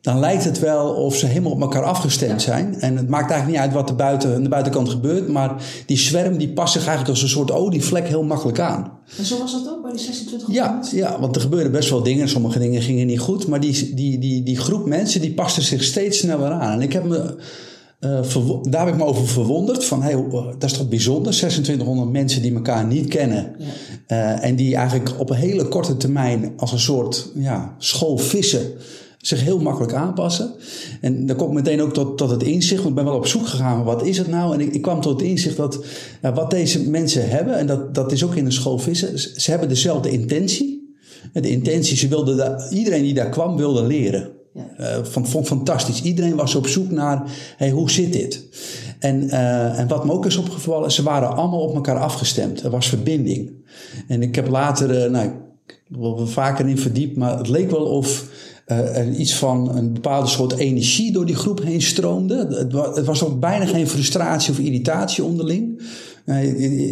dan 0.00 0.18
lijkt 0.18 0.44
het 0.44 0.58
wel 0.58 0.88
of 0.94 1.16
ze 1.16 1.26
helemaal 1.26 1.52
op 1.52 1.60
elkaar 1.60 1.82
afgestemd 1.82 2.42
zijn. 2.42 2.80
En 2.80 2.96
het 2.96 3.08
maakt 3.08 3.30
eigenlijk 3.30 3.50
niet 3.60 3.70
uit 3.70 3.80
wat 3.80 3.90
er 3.90 3.96
buiten, 3.96 4.34
aan 4.34 4.42
de 4.42 4.48
buitenkant 4.48 4.88
gebeurt, 4.88 5.28
maar 5.28 5.62
die 5.86 5.98
zwerm 5.98 6.36
die 6.38 6.52
past 6.52 6.72
zich 6.72 6.80
eigenlijk 6.86 7.10
als 7.10 7.22
een 7.22 7.28
soort 7.28 7.50
olievlek 7.52 8.08
heel 8.08 8.22
makkelijk 8.24 8.60
aan. 8.60 8.92
En 9.18 9.24
zo 9.24 9.38
was 9.38 9.52
dat 9.52 9.68
ook 9.72 9.82
bij 9.82 9.90
die 9.92 10.00
26 10.00 10.48
Ja, 10.52 10.80
ja, 10.92 11.20
want 11.20 11.36
er 11.36 11.42
gebeurden 11.42 11.72
best 11.72 11.90
wel 11.90 12.02
dingen. 12.02 12.28
Sommige 12.28 12.58
dingen 12.58 12.82
gingen 12.82 13.06
niet 13.06 13.18
goed. 13.20 13.46
Maar 13.46 13.60
die, 13.60 13.94
die, 13.94 14.18
die, 14.18 14.42
die 14.42 14.56
groep 14.58 14.86
mensen 14.86 15.20
die 15.20 15.32
paste 15.34 15.60
zich 15.62 15.82
steeds 15.82 16.18
sneller 16.18 16.50
aan. 16.50 16.72
En 16.72 16.80
ik 16.80 16.92
heb 16.92 17.04
me, 17.04 17.34
daar 18.62 18.84
heb 18.84 18.94
ik 18.94 19.00
me 19.00 19.04
over 19.04 19.28
verwonderd. 19.28 19.84
Van, 19.84 20.02
hey, 20.02 20.24
dat 20.58 20.70
is 20.70 20.72
toch 20.72 20.88
bijzonder? 20.88 21.32
2600 21.32 22.10
mensen 22.10 22.42
die 22.42 22.54
elkaar 22.54 22.86
niet 22.86 23.08
kennen. 23.08 23.54
Ja. 23.58 23.66
Eh, 24.06 24.48
en 24.48 24.56
die 24.56 24.76
eigenlijk 24.76 25.10
op 25.18 25.30
een 25.30 25.36
hele 25.36 25.68
korte 25.68 25.96
termijn 25.96 26.52
als 26.56 26.72
een 26.72 26.80
soort 26.80 27.30
ja, 27.34 27.74
school 27.78 28.18
vissen 28.18 28.72
zich 29.18 29.42
heel 29.42 29.58
makkelijk 29.58 29.92
aanpassen. 29.92 30.52
En 31.00 31.26
dan 31.26 31.36
kom 31.36 31.48
ik 31.48 31.54
meteen 31.54 31.82
ook 31.82 31.92
tot, 31.92 32.18
tot 32.18 32.30
het 32.30 32.42
inzicht, 32.42 32.82
want 32.82 32.88
ik 32.88 32.94
ben 32.94 33.04
wel 33.04 33.16
op 33.16 33.26
zoek 33.26 33.46
gegaan, 33.46 33.84
wat 33.84 34.06
is 34.06 34.18
het 34.18 34.28
nou? 34.28 34.54
En 34.54 34.60
ik, 34.60 34.74
ik 34.74 34.82
kwam 34.82 35.00
tot 35.00 35.20
het 35.20 35.28
inzicht 35.28 35.56
dat 35.56 35.84
ja, 36.22 36.32
wat 36.32 36.50
deze 36.50 36.90
mensen 36.90 37.28
hebben, 37.28 37.58
en 37.58 37.66
dat, 37.66 37.94
dat 37.94 38.12
is 38.12 38.24
ook 38.24 38.34
in 38.34 38.44
de 38.44 38.50
school 38.50 38.78
vissen, 38.78 39.18
ze, 39.18 39.32
ze 39.36 39.50
hebben 39.50 39.68
dezelfde 39.68 40.10
intentie. 40.10 40.96
De 41.32 41.50
intentie, 41.50 41.96
ze 41.96 42.08
wilden 42.08 42.36
daar, 42.36 42.72
iedereen 42.72 43.02
die 43.02 43.14
daar 43.14 43.28
kwam 43.28 43.56
wilde 43.56 43.82
leren. 43.82 44.30
Ja. 44.52 44.68
Eh, 44.76 45.04
vond 45.04 45.46
fantastisch. 45.46 46.02
Iedereen 46.02 46.36
was 46.36 46.54
op 46.54 46.66
zoek 46.66 46.90
naar, 46.90 47.22
hey, 47.56 47.70
hoe 47.70 47.90
zit 47.90 48.12
dit? 48.12 48.44
En, 48.98 49.30
eh, 49.30 49.78
en 49.78 49.88
wat 49.88 50.04
me 50.04 50.12
ook 50.12 50.26
is 50.26 50.36
opgevallen, 50.36 50.92
ze 50.92 51.02
waren 51.02 51.36
allemaal 51.36 51.60
op 51.60 51.74
elkaar 51.74 51.98
afgestemd. 51.98 52.62
Er 52.62 52.70
was 52.70 52.88
verbinding. 52.88 53.50
En 54.08 54.22
ik 54.22 54.34
heb 54.34 54.48
later, 54.48 55.02
eh, 55.02 55.10
nou, 55.10 55.26
ik 55.26 55.34
er 56.18 56.28
vaker 56.28 56.68
in 56.68 56.78
verdiept, 56.78 57.16
maar 57.16 57.38
het 57.38 57.48
leek 57.48 57.70
wel 57.70 57.86
of 57.86 58.30
er 58.64 59.10
iets 59.10 59.34
van 59.34 59.76
een 59.76 59.92
bepaalde 59.92 60.28
soort 60.28 60.52
energie 60.52 61.12
door 61.12 61.26
die 61.26 61.34
groep 61.34 61.62
heen 61.62 61.82
stroomde. 61.82 62.46
Het, 62.48 62.96
het 62.96 63.06
was 63.06 63.24
ook 63.24 63.40
bijna 63.40 63.66
geen 63.66 63.88
frustratie 63.88 64.52
of 64.52 64.58
irritatie 64.58 65.24
onderling. 65.24 65.82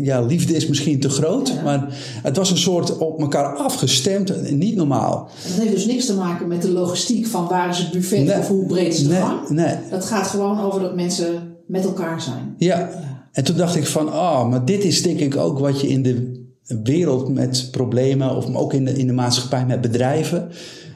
Ja, 0.03 0.21
liefde 0.21 0.55
is 0.57 0.67
misschien 0.67 1.01
te 1.01 1.09
groot, 1.09 1.53
maar 1.65 1.87
het 2.23 2.37
was 2.37 2.51
een 2.51 2.57
soort 2.59 2.99
op 2.99 3.21
elkaar 3.21 3.57
afgestemd, 3.57 4.51
niet 4.53 4.77
normaal. 4.77 5.29
En 5.45 5.51
dat 5.51 5.61
heeft 5.63 5.75
dus 5.75 5.87
niks 5.87 6.07
te 6.07 6.15
maken 6.15 6.49
met 6.49 6.63
de 6.63 6.71
logistiek 6.71 7.27
van 7.27 7.49
waar 7.49 7.69
is 7.69 7.79
het 7.79 7.91
buffet 7.91 8.25
Nee. 8.25 8.39
of 8.39 8.49
hoe 8.49 8.67
breed 8.67 8.93
is 8.93 9.03
de 9.03 9.09
Nee, 9.09 9.21
gang. 9.21 9.49
nee. 9.49 9.75
Dat 9.91 10.05
gaat 10.05 10.27
gewoon 10.27 10.61
over 10.61 10.81
dat 10.81 10.95
mensen 10.95 11.55
met 11.67 11.85
elkaar 11.85 12.21
zijn. 12.21 12.55
Ja, 12.59 12.91
en 13.33 13.45
toen 13.45 13.57
dacht 13.57 13.77
ik 13.77 13.87
van, 13.87 14.13
ah, 14.13 14.49
maar 14.51 14.65
dit 14.65 14.85
is 14.85 15.03
denk 15.03 15.19
ik 15.21 15.37
ook 15.37 15.59
wat 15.59 15.81
je 15.81 15.89
in 15.89 16.03
de 16.03 16.39
wereld 16.83 17.29
met 17.35 17.69
problemen, 17.71 18.37
of 18.37 18.55
ook 18.55 18.73
in 18.73 18.85
de, 18.85 18.93
in 18.93 19.07
de 19.07 19.13
maatschappij 19.13 19.67
met 19.67 19.81
bedrijven, 19.81 20.49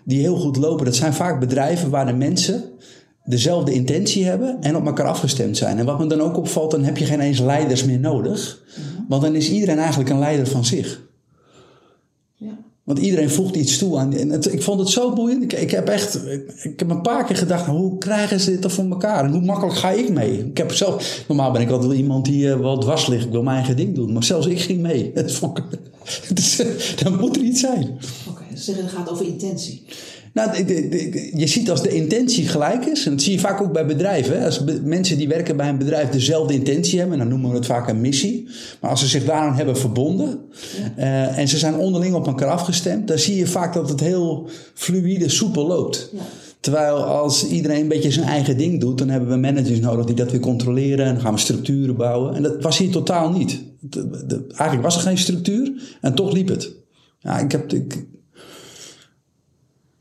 die 0.05 0.21
heel 0.21 0.37
goed 0.37 0.57
lopen. 0.57 0.85
Dat 0.85 0.97
zijn 0.97 1.15
vaak 1.15 1.41
bedrijven 1.41 1.91
waar 1.91 2.07
de 2.07 2.13
mensen 2.13 2.63
dezelfde 3.25 3.73
intentie 3.73 4.25
hebben 4.25 4.57
en 4.61 4.77
op 4.77 4.87
elkaar 4.87 5.07
afgestemd 5.07 5.57
zijn. 5.57 5.79
En 5.79 5.85
wat 5.85 5.99
me 5.99 6.07
dan 6.07 6.21
ook 6.21 6.37
opvalt, 6.37 6.71
dan 6.71 6.85
heb 6.85 6.97
je 6.97 7.05
geen 7.05 7.21
eens 7.21 7.39
leiders 7.41 7.85
meer 7.85 7.99
nodig. 8.01 8.63
Want 9.09 9.23
dan 9.23 9.35
is 9.35 9.51
iedereen 9.51 9.79
eigenlijk 9.79 10.11
een 10.11 10.19
leider 10.19 10.47
van 10.47 10.65
zich. 10.65 11.03
Ja. 12.37 12.59
Want 12.85 12.99
iedereen 12.99 13.31
voegt 13.31 13.57
iets 13.57 13.79
toe 13.79 13.99
aan. 13.99 14.13
En 14.13 14.31
het- 14.31 14.53
ik 14.53 14.63
vond 14.63 14.81
het 14.81 14.89
zo 14.89 15.13
boeiend. 15.13 15.43
Ik, 15.43 15.53
ik 15.53 15.71
heb 15.71 15.89
echt. 15.89 16.15
Ik, 16.27 16.53
ik 16.63 16.79
heb 16.79 16.91
een 16.91 17.01
paar 17.03 17.25
keer 17.25 17.37
gedacht: 17.37 17.67
hoe 17.67 17.99
krijgen 17.99 18.41
ze 18.41 18.51
dit 18.51 18.61
toch 18.63 18.73
voor 18.73 18.85
elkaar? 18.91 19.25
En 19.25 19.31
hoe 19.33 19.41
makkelijk 19.45 19.77
ga 19.79 19.91
ik 19.91 20.09
mee? 20.11 20.39
Ik 20.47 20.57
heb 20.59 20.73
zelf. 20.73 21.25
Normaal 21.29 21.53
ben 21.53 21.61
ik 21.61 21.71
altijd 21.71 21.89
wel 21.91 21.99
iemand 21.99 22.25
die 22.25 22.51
eh, 22.53 22.61
wel 22.61 22.79
dwars 22.79 23.07
ligt. 23.07 23.25
Ik 23.25 23.31
wil 23.33 23.43
mijn 23.43 23.57
eigen 23.57 23.77
ding 23.77 23.95
doen. 23.95 24.13
Maar 24.13 24.25
zelfs 24.25 24.47
ik 24.47 24.61
ging 24.61 24.81
mee. 24.81 25.11
Dat 25.15 25.33
vond 25.33 25.59
ik, 25.59 25.65
dan 27.05 27.19
moet 27.21 27.37
er 27.37 27.43
iets 27.43 27.61
zijn. 27.61 27.99
Oké, 28.29 28.43
dus 28.51 28.65
zeggen, 28.65 28.85
het 28.85 28.93
gaat 28.95 29.11
over 29.11 29.27
intentie. 29.27 29.83
Nou, 30.35 30.65
je 31.35 31.47
ziet 31.47 31.71
als 31.71 31.83
de 31.83 31.89
intentie 31.95 32.49
gelijk 32.49 32.85
is, 32.85 33.07
en 33.07 33.13
dat 33.13 33.23
zie 33.23 33.33
je 33.33 33.39
vaak 33.39 33.61
ook 33.61 33.73
bij 33.73 33.87
bedrijven. 33.87 34.39
Hè? 34.39 34.45
Als 34.45 34.65
mensen 34.85 35.19
die 35.19 35.29
werken 35.29 35.57
bij 35.57 35.69
een 35.69 35.79
bedrijf 35.79 36.09
dezelfde 36.09 36.55
intentie 36.55 36.99
hebben, 36.99 37.19
dan 37.19 37.29
noemen 37.29 37.51
we 37.51 37.57
het 37.57 37.67
vaak 37.67 37.89
een 37.89 38.01
missie. 38.01 38.49
Maar 38.81 38.91
als 38.91 39.01
ze 39.01 39.07
zich 39.07 39.25
daaraan 39.25 39.55
hebben 39.57 39.77
verbonden 39.77 40.39
eh, 40.97 41.39
en 41.39 41.49
ze 41.49 41.59
zijn 41.59 41.77
onderling 41.77 42.15
op 42.15 42.27
elkaar 42.27 42.49
afgestemd, 42.49 43.09
dan 43.09 43.19
zie 43.19 43.37
je 43.37 43.47
vaak 43.47 43.75
dat 43.75 43.89
het 43.89 44.01
heel 44.01 44.49
fluïde, 44.75 45.29
soepel 45.29 45.67
loopt. 45.67 46.09
Ja. 46.13 46.19
Terwijl 46.61 46.97
als 46.97 47.47
iedereen 47.47 47.81
een 47.81 47.89
beetje 47.89 48.11
zijn 48.11 48.27
eigen 48.27 48.57
ding 48.57 48.81
doet, 48.81 48.99
dan 48.99 49.09
hebben 49.09 49.29
we 49.29 49.37
managers 49.37 49.81
nodig 49.81 50.05
die 50.07 50.15
dat 50.15 50.31
weer 50.31 50.41
controleren. 50.41 51.07
En 51.07 51.13
dan 51.15 51.23
gaan 51.23 51.35
we 51.35 51.41
structuren 51.41 51.97
bouwen. 51.97 52.35
En 52.35 52.43
dat 52.43 52.63
was 52.63 52.79
hier 52.79 52.91
totaal 52.91 53.31
niet. 53.31 53.63
De- 53.81 54.25
de- 54.27 54.45
eigenlijk 54.49 54.83
was 54.83 54.97
er 54.97 55.03
geen 55.03 55.19
structuur 55.19 55.73
en 56.01 56.15
toch 56.15 56.33
liep 56.33 56.49
het. 56.49 56.73
Ja, 57.19 57.39
ik 57.39 57.53
heb, 57.53 57.73
ik, 57.73 58.05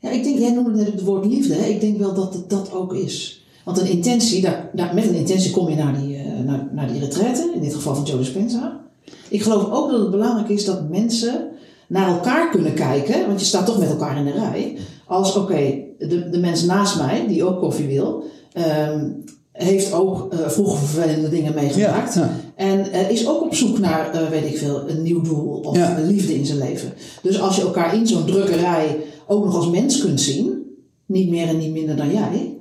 Ja, 0.04 0.10
ik 0.10 0.24
denk, 0.24 0.38
jij 0.38 0.52
noemde 0.52 0.84
het 0.84 1.02
woord 1.02 1.26
liefde. 1.26 1.54
Hè? 1.54 1.66
Ik 1.66 1.80
denk 1.80 1.98
wel 1.98 2.14
dat 2.14 2.34
het 2.34 2.50
dat 2.50 2.72
ook 2.72 2.94
is. 2.94 3.44
Want 3.64 3.80
een 3.80 3.86
intentie, 3.86 4.42
daar, 4.72 4.94
met 4.94 5.04
een 5.04 5.14
intentie 5.14 5.50
kom 5.50 5.68
je 5.68 5.76
naar 5.76 6.00
die, 6.00 6.16
eh, 6.16 6.44
naar, 6.44 6.68
naar 6.72 6.92
die 6.92 7.00
retraite. 7.00 7.50
In 7.54 7.60
dit 7.60 7.74
geval 7.74 7.94
van 7.94 8.04
Joe 8.04 8.18
Dispenza. 8.18 8.80
Ik 9.28 9.42
geloof 9.42 9.70
ook 9.70 9.90
dat 9.90 10.00
het 10.00 10.10
belangrijk 10.10 10.48
is 10.48 10.64
dat 10.64 10.88
mensen 10.88 11.48
naar 11.86 12.08
elkaar 12.08 12.50
kunnen 12.50 12.74
kijken. 12.74 13.26
Want 13.26 13.40
je 13.40 13.46
staat 13.46 13.66
toch 13.66 13.78
met 13.78 13.90
elkaar 13.90 14.16
in 14.16 14.24
de 14.24 14.32
rij. 14.32 14.78
Als, 15.06 15.36
oké, 15.36 15.74
de, 15.98 16.28
de 16.30 16.38
mens 16.38 16.64
naast 16.64 16.96
mij, 16.98 17.26
die 17.26 17.44
ook 17.44 17.58
koffie 17.58 17.86
wil... 17.86 18.24
ehm, 18.52 19.08
heeft 19.52 19.92
ook 19.92 20.32
eh, 20.32 20.48
vroeger 20.48 20.78
vervelende 20.78 21.28
dingen 21.28 21.54
meegemaakt. 21.54 22.14
Ja. 22.14 22.30
En 22.56 22.92
eh, 22.92 23.10
is 23.10 23.26
ook 23.28 23.42
op 23.42 23.54
zoek 23.54 23.78
naar, 23.78 24.10
eh, 24.12 24.28
weet 24.28 24.44
ik 24.46 24.58
veel, 24.58 24.88
een 24.88 25.02
nieuw 25.02 25.20
doel 25.20 25.60
of 25.64 25.76
Ja. 25.76 25.98
een 25.98 26.06
liefde 26.06 26.34
in 26.34 26.46
zijn 26.46 26.58
leven. 26.58 26.92
Dus 27.22 27.40
als 27.40 27.56
je 27.56 27.62
elkaar 27.62 27.94
in 27.94 28.06
zo'n 28.06 28.24
drukkerij 28.24 28.96
ook 29.26 29.44
nog 29.44 29.54
als 29.56 29.68
mens 29.70 30.00
kunt 30.00 30.20
zien, 30.20 30.62
niet 31.06 31.30
meer 31.30 31.48
en 31.48 31.58
niet 31.58 31.72
minder 31.72 31.96
dan 31.96 32.10
jij, 32.12 32.56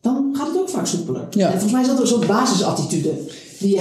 dan 0.00 0.34
gaat 0.38 0.46
het 0.48 0.56
ook 0.58 0.68
vaak 0.68 0.86
soepeler. 0.86 1.26
Ja. 1.30 1.44
En 1.46 1.50
volgens 1.52 1.72
mij 1.72 1.80
is 1.82 1.88
dat 1.88 2.00
een 2.00 2.06
soort 2.06 2.26
basisattitude. 2.26 3.10
die, 3.58 3.80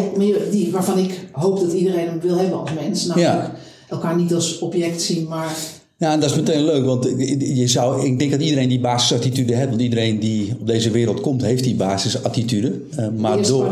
die, 0.51 0.72
waarvan 0.72 0.98
ik 0.98 1.27
hoop 1.31 1.60
dat 1.60 1.74
iedereen 1.74 2.07
hem 2.07 2.19
wil 2.19 2.36
hebben 2.38 2.60
als 2.60 2.74
mens. 2.74 3.05
Namelijk 3.05 3.34
Ja. 3.34 3.55
elkaar 3.89 4.15
niet 4.15 4.34
als 4.34 4.60
object 4.60 5.01
zien, 5.01 5.27
maar 5.27 5.57
Ja, 6.05 6.12
en 6.12 6.19
dat 6.19 6.29
is 6.29 6.35
meteen 6.35 6.65
leuk, 6.65 6.85
want 6.85 7.03
je 7.39 7.67
zou, 7.67 8.05
ik 8.05 8.19
denk 8.19 8.31
dat 8.31 8.41
iedereen 8.41 8.69
die 8.69 8.79
basisattitude 8.79 9.55
heeft. 9.55 9.69
Want 9.69 9.81
iedereen 9.81 10.19
die 10.19 10.55
op 10.59 10.67
deze 10.67 10.91
wereld 10.91 11.21
komt, 11.21 11.41
heeft 11.41 11.63
die 11.63 11.75
basisattitude. 11.75 12.81
Eh, 12.95 13.07
maar 13.17 13.41
toch? 13.41 13.67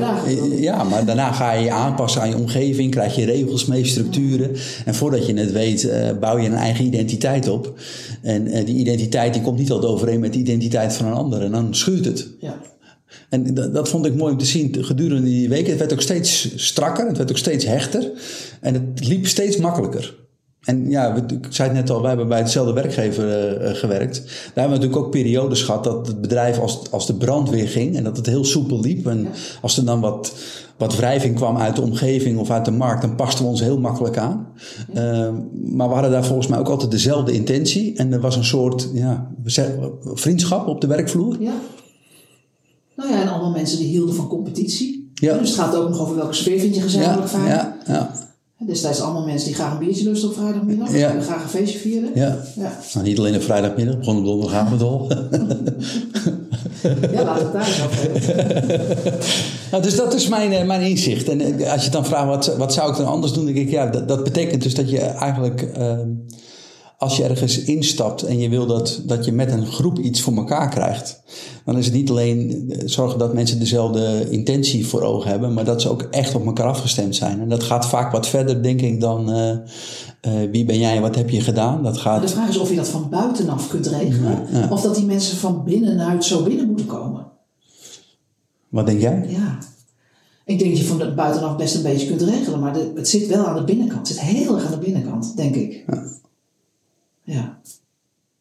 ja, 0.59 0.83
maar 0.83 1.05
daarna 1.05 1.31
ga 1.31 1.53
je 1.53 1.63
je 1.63 1.71
aanpassen 1.71 2.21
aan 2.21 2.29
je 2.29 2.35
omgeving, 2.35 2.91
krijg 2.91 3.15
je 3.15 3.25
regels 3.25 3.65
mee, 3.65 3.85
structuren. 3.85 4.51
En 4.85 4.95
voordat 4.95 5.25
je 5.25 5.33
het 5.33 5.51
weet, 5.51 5.89
eh, 5.89 6.09
bouw 6.19 6.37
je 6.37 6.47
een 6.47 6.53
eigen 6.53 6.85
identiteit 6.85 7.47
op. 7.47 7.73
En 8.21 8.47
eh, 8.47 8.65
die 8.65 8.75
identiteit 8.75 9.33
die 9.33 9.41
komt 9.41 9.59
niet 9.59 9.71
altijd 9.71 9.91
overeen 9.91 10.19
met 10.19 10.33
de 10.33 10.39
identiteit 10.39 10.93
van 10.93 11.05
een 11.05 11.13
ander. 11.13 11.41
En 11.41 11.51
dan 11.51 11.75
schuurt 11.75 12.05
het. 12.05 12.27
ja. 12.39 12.61
En 13.29 13.53
dat, 13.53 13.73
dat 13.73 13.89
vond 13.89 14.05
ik 14.05 14.15
mooi 14.15 14.31
om 14.31 14.37
te 14.37 14.45
zien 14.45 14.75
gedurende 14.79 15.29
die 15.29 15.49
weken. 15.49 15.69
Het 15.69 15.79
werd 15.79 15.93
ook 15.93 16.01
steeds 16.01 16.53
strakker, 16.55 17.07
het 17.07 17.17
werd 17.17 17.29
ook 17.29 17.37
steeds 17.37 17.65
hechter. 17.65 18.11
En 18.61 18.73
het 18.73 19.07
liep 19.07 19.27
steeds 19.27 19.57
makkelijker. 19.57 20.21
En 20.63 20.89
ja, 20.89 21.13
we- 21.13 21.33
ik 21.35 21.47
zei 21.49 21.69
het 21.69 21.77
net 21.77 21.89
al, 21.89 21.99
wij 21.99 22.09
hebben 22.09 22.27
bij 22.27 22.43
dezelfde 22.43 22.73
werkgever 22.73 23.29
eh, 23.29 23.69
eh, 23.69 23.75
gewerkt. 23.75 24.15
Daar 24.23 24.25
hebben 24.63 24.63
we 24.63 24.69
natuurlijk 24.69 24.97
ook 25.05 25.11
periodes 25.11 25.61
gehad 25.61 25.83
dat 25.83 26.07
het 26.07 26.21
bedrijf 26.21 26.59
als, 26.59 26.91
als 26.91 27.05
de 27.07 27.13
brand 27.15 27.49
weer 27.49 27.67
ging 27.67 27.95
en 27.95 28.03
dat 28.03 28.17
het 28.17 28.25
heel 28.25 28.45
soepel 28.45 28.79
liep. 28.79 29.07
En 29.07 29.27
als 29.61 29.77
er 29.77 29.85
dan 29.85 29.99
wat, 29.99 30.33
wat 30.77 30.95
wrijving 30.95 31.35
kwam 31.35 31.57
uit 31.57 31.75
de 31.75 31.81
omgeving 31.81 32.39
of 32.39 32.49
uit 32.49 32.65
de 32.65 32.71
markt, 32.71 33.01
dan 33.01 33.15
pasten 33.15 33.43
we 33.45 33.49
ons 33.51 33.59
heel 33.61 33.79
makkelijk 33.79 34.17
aan. 34.17 34.47
Eh, 34.93 35.29
maar 35.65 35.87
we 35.87 35.93
hadden 35.93 36.11
daar 36.11 36.25
volgens 36.25 36.47
mij 36.47 36.59
ook 36.59 36.69
altijd 36.69 36.91
dezelfde 36.91 37.31
intentie. 37.31 37.97
En 37.97 38.13
er 38.13 38.19
was 38.21 38.35
een 38.35 38.45
soort 38.45 38.89
ja, 38.93 39.31
vriendschap 40.13 40.67
op 40.67 40.81
de 40.81 40.87
werkvloer. 40.87 41.35
Ja. 41.41 41.53
Nou 42.95 43.09
ja, 43.11 43.21
en 43.21 43.27
allemaal 43.27 43.51
mensen 43.51 43.77
die 43.77 43.87
hielden 43.87 44.15
van 44.15 44.27
competitie. 44.27 45.11
Ja. 45.13 45.37
Dus 45.37 45.49
het 45.49 45.59
gaat 45.59 45.75
ook 45.75 45.89
nog 45.89 45.99
over 45.99 46.15
welke 46.15 46.33
sfeer 46.33 46.59
vind 46.59 46.75
je 46.75 46.81
gezamenlijk 46.81 47.31
Ja, 47.31 47.37
fijn. 47.39 47.47
ja, 47.47 47.77
ja, 47.87 48.11
Destijds 48.65 49.01
allemaal 49.01 49.25
mensen 49.25 49.47
die 49.47 49.55
graag 49.55 49.71
een 49.71 49.85
biertje 49.85 50.03
lusten 50.03 50.29
op 50.29 50.35
vrijdagmiddag. 50.35 50.97
Ja. 50.97 51.11
Die 51.11 51.21
graag 51.21 51.43
een 51.43 51.49
feestje 51.49 51.79
vierden. 51.79 52.11
ja. 52.15 52.37
Ja, 52.55 52.79
Nou, 52.93 53.05
niet 53.05 53.17
alleen 53.17 53.35
op 53.35 53.41
vrijdagmiddag, 53.41 53.97
begon 53.97 54.17
op 54.17 54.25
donderdagavond 54.25 54.81
al. 54.81 55.07
ja 57.11 57.33
we 57.33 57.39
het 57.39 57.53
daar 57.53 57.67
eens 57.67 57.83
over 57.85 58.11
nou, 59.71 59.83
dus 59.83 59.95
dat 59.95 60.13
is 60.13 60.27
mijn, 60.27 60.51
eh, 60.51 60.65
mijn 60.65 60.81
inzicht. 60.81 61.29
En 61.29 61.59
eh, 61.59 61.71
als 61.71 61.85
je 61.85 61.91
dan 61.91 62.05
vraagt, 62.05 62.27
wat, 62.27 62.57
wat 62.57 62.73
zou 62.73 62.91
ik 62.91 62.97
dan 62.97 63.05
anders 63.05 63.33
doen? 63.33 63.45
Dan 63.45 63.53
denk 63.53 63.65
ik, 63.65 63.73
ja, 63.73 63.85
dat, 63.85 64.07
dat 64.07 64.23
betekent 64.23 64.63
dus 64.63 64.75
dat 64.75 64.89
je 64.89 64.99
eigenlijk, 64.99 65.61
ehm, 65.61 66.09
als 67.03 67.17
je 67.17 67.23
ergens 67.23 67.63
instapt 67.63 68.21
en 68.23 68.39
je 68.39 68.49
wil 68.49 68.65
dat, 68.65 69.01
dat 69.05 69.25
je 69.25 69.31
met 69.31 69.51
een 69.51 69.65
groep 69.65 69.99
iets 69.99 70.21
voor 70.21 70.35
elkaar 70.35 70.69
krijgt, 70.69 71.21
dan 71.65 71.77
is 71.77 71.85
het 71.85 71.93
niet 71.93 72.09
alleen 72.09 72.65
eh, 72.71 72.81
zorgen 72.85 73.19
dat 73.19 73.33
mensen 73.33 73.59
dezelfde 73.59 74.29
intentie 74.29 74.87
voor 74.87 75.01
ogen 75.01 75.29
hebben, 75.29 75.53
maar 75.53 75.65
dat 75.65 75.81
ze 75.81 75.89
ook 75.89 76.01
echt 76.01 76.35
op 76.35 76.45
elkaar 76.45 76.67
afgestemd 76.67 77.15
zijn. 77.15 77.41
En 77.41 77.49
dat 77.49 77.63
gaat 77.63 77.85
vaak 77.85 78.11
wat 78.11 78.27
verder, 78.27 78.63
denk 78.63 78.81
ik, 78.81 79.01
dan 79.01 79.31
eh, 79.31 79.51
eh, 80.21 80.49
wie 80.51 80.65
ben 80.65 80.79
jij, 80.79 81.01
wat 81.01 81.15
heb 81.15 81.29
je 81.29 81.41
gedaan? 81.41 81.83
Dat 81.83 81.97
gaat, 81.97 82.21
de 82.21 82.27
vraag 82.27 82.49
is 82.49 82.57
of 82.57 82.69
je 82.69 82.75
dat 82.75 82.87
van 82.87 83.09
buitenaf 83.09 83.67
kunt 83.69 83.87
regelen. 83.87 84.47
Ja. 84.51 84.67
Of 84.69 84.81
dat 84.81 84.95
die 84.95 85.05
mensen 85.05 85.37
van 85.37 85.63
binnenuit 85.63 86.25
zo 86.25 86.43
binnen 86.43 86.67
moeten 86.67 86.85
komen. 86.85 87.25
wat 88.69 88.85
denk 88.85 89.01
jij? 89.01 89.25
Ja. 89.29 89.57
Ik 90.45 90.59
denk 90.59 90.69
dat 90.71 90.79
je 90.79 90.85
van 90.87 90.97
de 90.97 91.13
buitenaf 91.13 91.55
best 91.55 91.75
een 91.75 91.81
beetje 91.83 92.07
kunt 92.07 92.21
regelen. 92.21 92.59
Maar 92.59 92.73
de- 92.73 92.91
het 92.95 93.09
zit 93.09 93.27
wel 93.27 93.45
aan 93.45 93.55
de 93.55 93.63
binnenkant. 93.63 94.07
Het 94.07 94.17
zit 94.17 94.25
heel 94.25 94.55
erg 94.55 94.65
aan 94.65 94.71
de 94.71 94.77
binnenkant, 94.85 95.37
denk 95.37 95.55
ik. 95.55 95.83
Ja. 95.87 96.03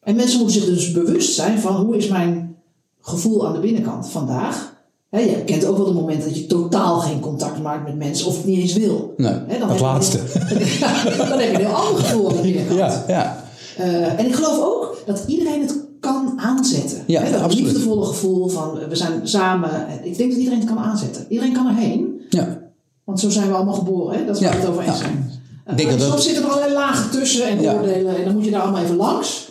En 0.00 0.16
mensen 0.16 0.38
moeten 0.38 0.56
zich 0.60 0.64
dus 0.64 0.92
bewust 0.92 1.34
zijn 1.34 1.58
van 1.58 1.74
hoe 1.76 1.96
is 1.96 2.08
mijn 2.08 2.56
gevoel 3.00 3.46
aan 3.46 3.52
de 3.52 3.60
binnenkant 3.60 4.08
vandaag. 4.08 4.70
Hè, 5.10 5.18
je 5.20 5.44
kent 5.44 5.64
ook 5.64 5.76
wel 5.76 5.86
de 5.86 5.92
momenten 5.92 6.28
dat 6.28 6.38
je 6.38 6.46
totaal 6.46 6.98
geen 7.00 7.20
contact 7.20 7.62
maakt 7.62 7.84
met 7.84 7.96
mensen 7.96 8.26
of 8.26 8.36
het 8.36 8.44
niet 8.46 8.58
eens 8.58 8.72
wil. 8.72 9.14
Nee, 9.16 9.32
Hè, 9.32 9.58
dat 9.58 9.68
heb 9.68 9.76
je- 9.78 9.82
laatste. 9.84 10.16
dan 11.28 11.38
heb 11.38 11.40
je 11.40 11.48
een 11.54 11.56
heel 11.56 11.66
ander 11.74 12.02
gevoel 12.04 12.28
aan 12.30 12.36
de 12.36 12.42
binnenkant. 12.42 12.78
Ja, 12.78 13.04
ja. 13.08 13.44
Eh, 13.76 14.18
en 14.18 14.26
ik 14.26 14.34
geloof 14.34 14.60
ook 14.60 15.02
dat 15.06 15.24
iedereen 15.26 15.60
het 15.60 15.76
kan 16.00 16.32
aanzetten. 16.36 17.02
Ja, 17.06 17.22
Hè, 17.22 17.30
dat 17.32 17.40
absoluut. 17.40 17.66
liefdevolle 17.66 18.04
gevoel 18.06 18.48
van 18.48 18.78
eh, 18.80 18.88
we 18.88 18.96
zijn 18.96 19.28
samen. 19.28 19.70
Ik 20.02 20.16
denk 20.16 20.30
dat 20.30 20.38
iedereen 20.38 20.58
het 20.60 20.68
kan 20.68 20.78
aanzetten. 20.78 21.26
Iedereen 21.28 21.52
kan 21.52 21.66
erheen. 21.68 22.20
ja. 22.30 22.60
Want 23.04 23.20
zo 23.20 23.30
zijn 23.30 23.48
we 23.48 23.54
allemaal 23.54 23.74
geboren. 23.74 24.18
Hè? 24.18 24.26
Dat 24.26 24.36
is 24.36 24.42
waar 24.42 24.50
Ja, 24.52 24.56
we 24.56 24.62
het 24.62 24.70
over 24.70 24.82
eens 24.88 24.98
ja. 24.98 25.04
zijn. 25.04 25.30
Denk 25.76 25.90
Eh, 25.90 25.98
dat 25.98 26.08
Soms 26.08 26.24
zitten 26.24 26.42
er 26.44 26.50
allerlei 26.50 26.72
lagen 26.74 27.10
tussen 27.10 27.46
en 27.48 27.58
oordelen. 27.60 28.16
En 28.16 28.24
dan 28.24 28.34
moet 28.34 28.44
je 28.44 28.50
daar 28.50 28.60
allemaal 28.60 28.82
even 28.82 28.96
langs. 28.96 29.48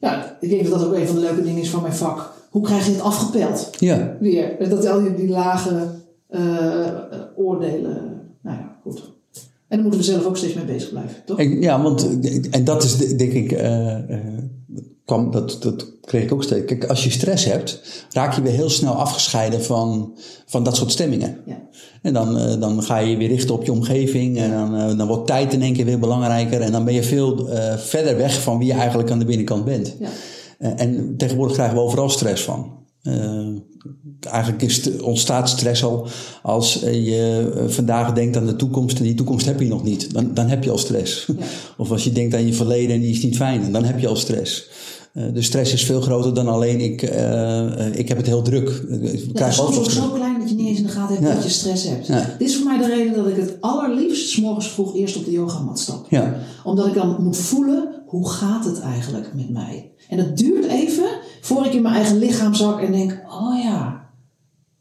Ja, 0.00 0.36
ik 0.40 0.48
denk 0.48 0.62
dat 0.68 0.78
dat 0.78 0.88
ook 0.88 0.94
een 0.94 1.06
van 1.06 1.14
de 1.14 1.20
leuke 1.20 1.42
dingen 1.42 1.62
is 1.62 1.70
van 1.70 1.82
mijn 1.82 1.94
vak. 1.94 2.32
Hoe 2.50 2.62
krijg 2.62 2.86
je 2.86 2.92
het 2.92 3.00
afgepeld? 3.00 3.70
ja. 3.78 4.16
Weer. 4.20 4.68
Dat 4.68 4.86
al 4.86 5.00
die, 5.02 5.14
die 5.14 5.28
lage 5.28 5.88
eh, 6.28 6.86
eh, 6.88 6.94
oordelen. 7.36 8.20
Nou 8.42 8.56
ja, 8.56 8.76
goed. 8.82 9.10
En 9.68 9.78
daar 9.78 9.80
moeten 9.80 10.00
we 10.00 10.06
zelf 10.06 10.24
ook 10.24 10.36
steeds 10.36 10.54
mee 10.54 10.64
bezig 10.64 10.90
blijven, 10.90 11.16
toch? 11.24 11.38
En, 11.38 11.60
ja, 11.60 11.82
want 11.82 12.08
en 12.50 12.64
dat 12.64 12.82
is 12.82 12.96
de- 12.96 13.16
denk 13.16 13.32
ik, 13.32 13.52
eh, 13.52 13.94
eh, 14.10 14.18
kwam, 15.04 15.30
dat, 15.30 15.56
dat 15.60 15.86
kreeg 16.00 16.22
ik 16.22 16.32
ook 16.32 16.42
steeds. 16.42 16.64
Kijk, 16.64 16.84
als 16.84 17.04
je 17.04 17.10
stress 17.10 17.44
hebt, 17.44 17.80
raak 18.10 18.34
je 18.34 18.42
weer 18.42 18.52
heel 18.52 18.70
snel 18.70 18.92
afgescheiden 18.92 19.62
van, 19.62 20.16
van 20.46 20.64
dat 20.64 20.76
soort 20.76 20.90
stemmingen. 20.90 21.40
Ja. 21.46 21.60
En 22.02 22.12
dan, 22.12 22.38
eh, 22.38 22.60
dan 22.60 22.82
ga 22.82 22.98
je 22.98 23.10
je 23.10 23.16
weer 23.16 23.28
richten 23.28 23.54
op 23.54 23.64
je 23.64 23.72
omgeving 23.72 24.38
en 24.38 24.50
dan, 24.50 24.76
eh, 24.76 24.98
dan 24.98 25.06
wordt 25.06 25.26
tijd 25.26 25.52
in 25.52 25.62
één 25.62 25.72
keer 25.72 25.84
weer 25.84 25.98
belangrijker. 25.98 26.60
En 26.60 26.72
dan 26.72 26.84
ben 26.84 26.94
je 26.94 27.02
veel 27.02 27.48
eh, 27.48 27.76
verder 27.76 28.16
weg 28.16 28.42
van 28.42 28.58
wie 28.58 28.66
je 28.66 28.72
eigenlijk 28.72 29.10
aan 29.10 29.18
de 29.18 29.24
binnenkant 29.24 29.64
bent. 29.64 29.96
Ja. 29.98 30.08
En 30.76 31.14
tegenwoordig 31.16 31.56
krijgen 31.56 31.76
we 31.76 31.82
overal 31.82 32.08
stress 32.08 32.44
van. 32.44 32.81
Eh, 33.02 33.46
eigenlijk 34.20 34.62
is 34.62 35.00
ontstaat 35.00 35.48
stress 35.48 35.84
al 35.84 36.06
als 36.42 36.82
eh, 36.82 37.04
je 37.06 37.52
eh, 37.56 37.68
vandaag 37.68 38.12
denkt 38.12 38.36
aan 38.36 38.46
de 38.46 38.56
toekomst 38.56 38.98
en 38.98 39.04
die 39.04 39.14
toekomst 39.14 39.46
heb 39.46 39.60
je 39.60 39.66
nog 39.68 39.82
niet. 39.84 40.12
Dan, 40.14 40.34
dan 40.34 40.48
heb 40.48 40.64
je 40.64 40.70
al 40.70 40.78
stress. 40.78 41.26
Of 41.78 41.90
als 41.90 42.04
je 42.04 42.12
denkt 42.12 42.34
aan 42.34 42.46
je 42.46 42.52
verleden 42.54 42.94
en 42.94 43.00
die 43.00 43.10
is 43.10 43.22
niet 43.22 43.36
fijn, 43.36 43.72
dan 43.72 43.84
heb 43.84 43.98
je 43.98 44.08
al 44.08 44.16
stress. 44.16 44.68
Eh, 45.12 45.24
de 45.34 45.42
stress 45.42 45.72
is 45.72 45.84
veel 45.84 46.00
groter 46.00 46.34
dan 46.34 46.48
alleen 46.48 46.80
ik, 46.80 47.02
ik 47.98 48.08
heb 48.08 48.16
het 48.16 48.26
heel 48.26 48.42
druk. 48.42 48.68
Ik 48.68 49.18
Ja, 49.26 49.32
krijg 49.32 49.60
ook 49.60 49.72
soms 49.72 49.94
zo 49.94 50.08
klein 50.08 50.38
dat 50.40 50.48
je 50.48 50.54
niet 50.54 50.66
eens 50.68 50.78
in 50.78 50.84
de 50.86 50.90
gaten 50.92 51.14
hebt 51.14 51.28
Ja. 51.28 51.34
dat 51.34 51.44
je 51.44 51.50
stress 51.50 51.84
hebt. 51.88 52.06
Ja. 52.06 52.34
Dit 52.38 52.48
is 52.48 52.56
voor 52.56 52.64
mij 52.66 52.78
de 52.78 52.86
reden 52.94 53.14
dat 53.14 53.26
ik 53.26 53.36
het 53.36 53.56
allerliefst 53.60 54.28
's 54.30 54.36
morgens 54.36 54.68
vroeg 54.68 54.96
eerst 54.96 55.16
op 55.16 55.24
de 55.24 55.30
yogamat 55.30 55.78
stap. 55.78 56.06
Ja. 56.10 56.36
Omdat 56.64 56.86
ik 56.86 56.94
dan 56.94 57.16
moet 57.22 57.36
voelen, 57.36 58.02
hoe 58.06 58.28
gaat 58.28 58.64
het 58.64 58.80
eigenlijk 58.80 59.34
met 59.34 59.50
mij? 59.50 59.90
En 60.08 60.18
het 60.18 60.36
duurt 60.38 60.66
even 60.66 61.04
voor 61.44 61.66
ik 61.66 61.72
in 61.72 61.82
mijn 61.82 61.94
eigen 61.94 62.18
lichaam 62.18 62.54
zak 62.54 62.80
en 62.80 62.92
denk, 62.92 63.22
oh 63.28 63.62
ja, 63.62 64.08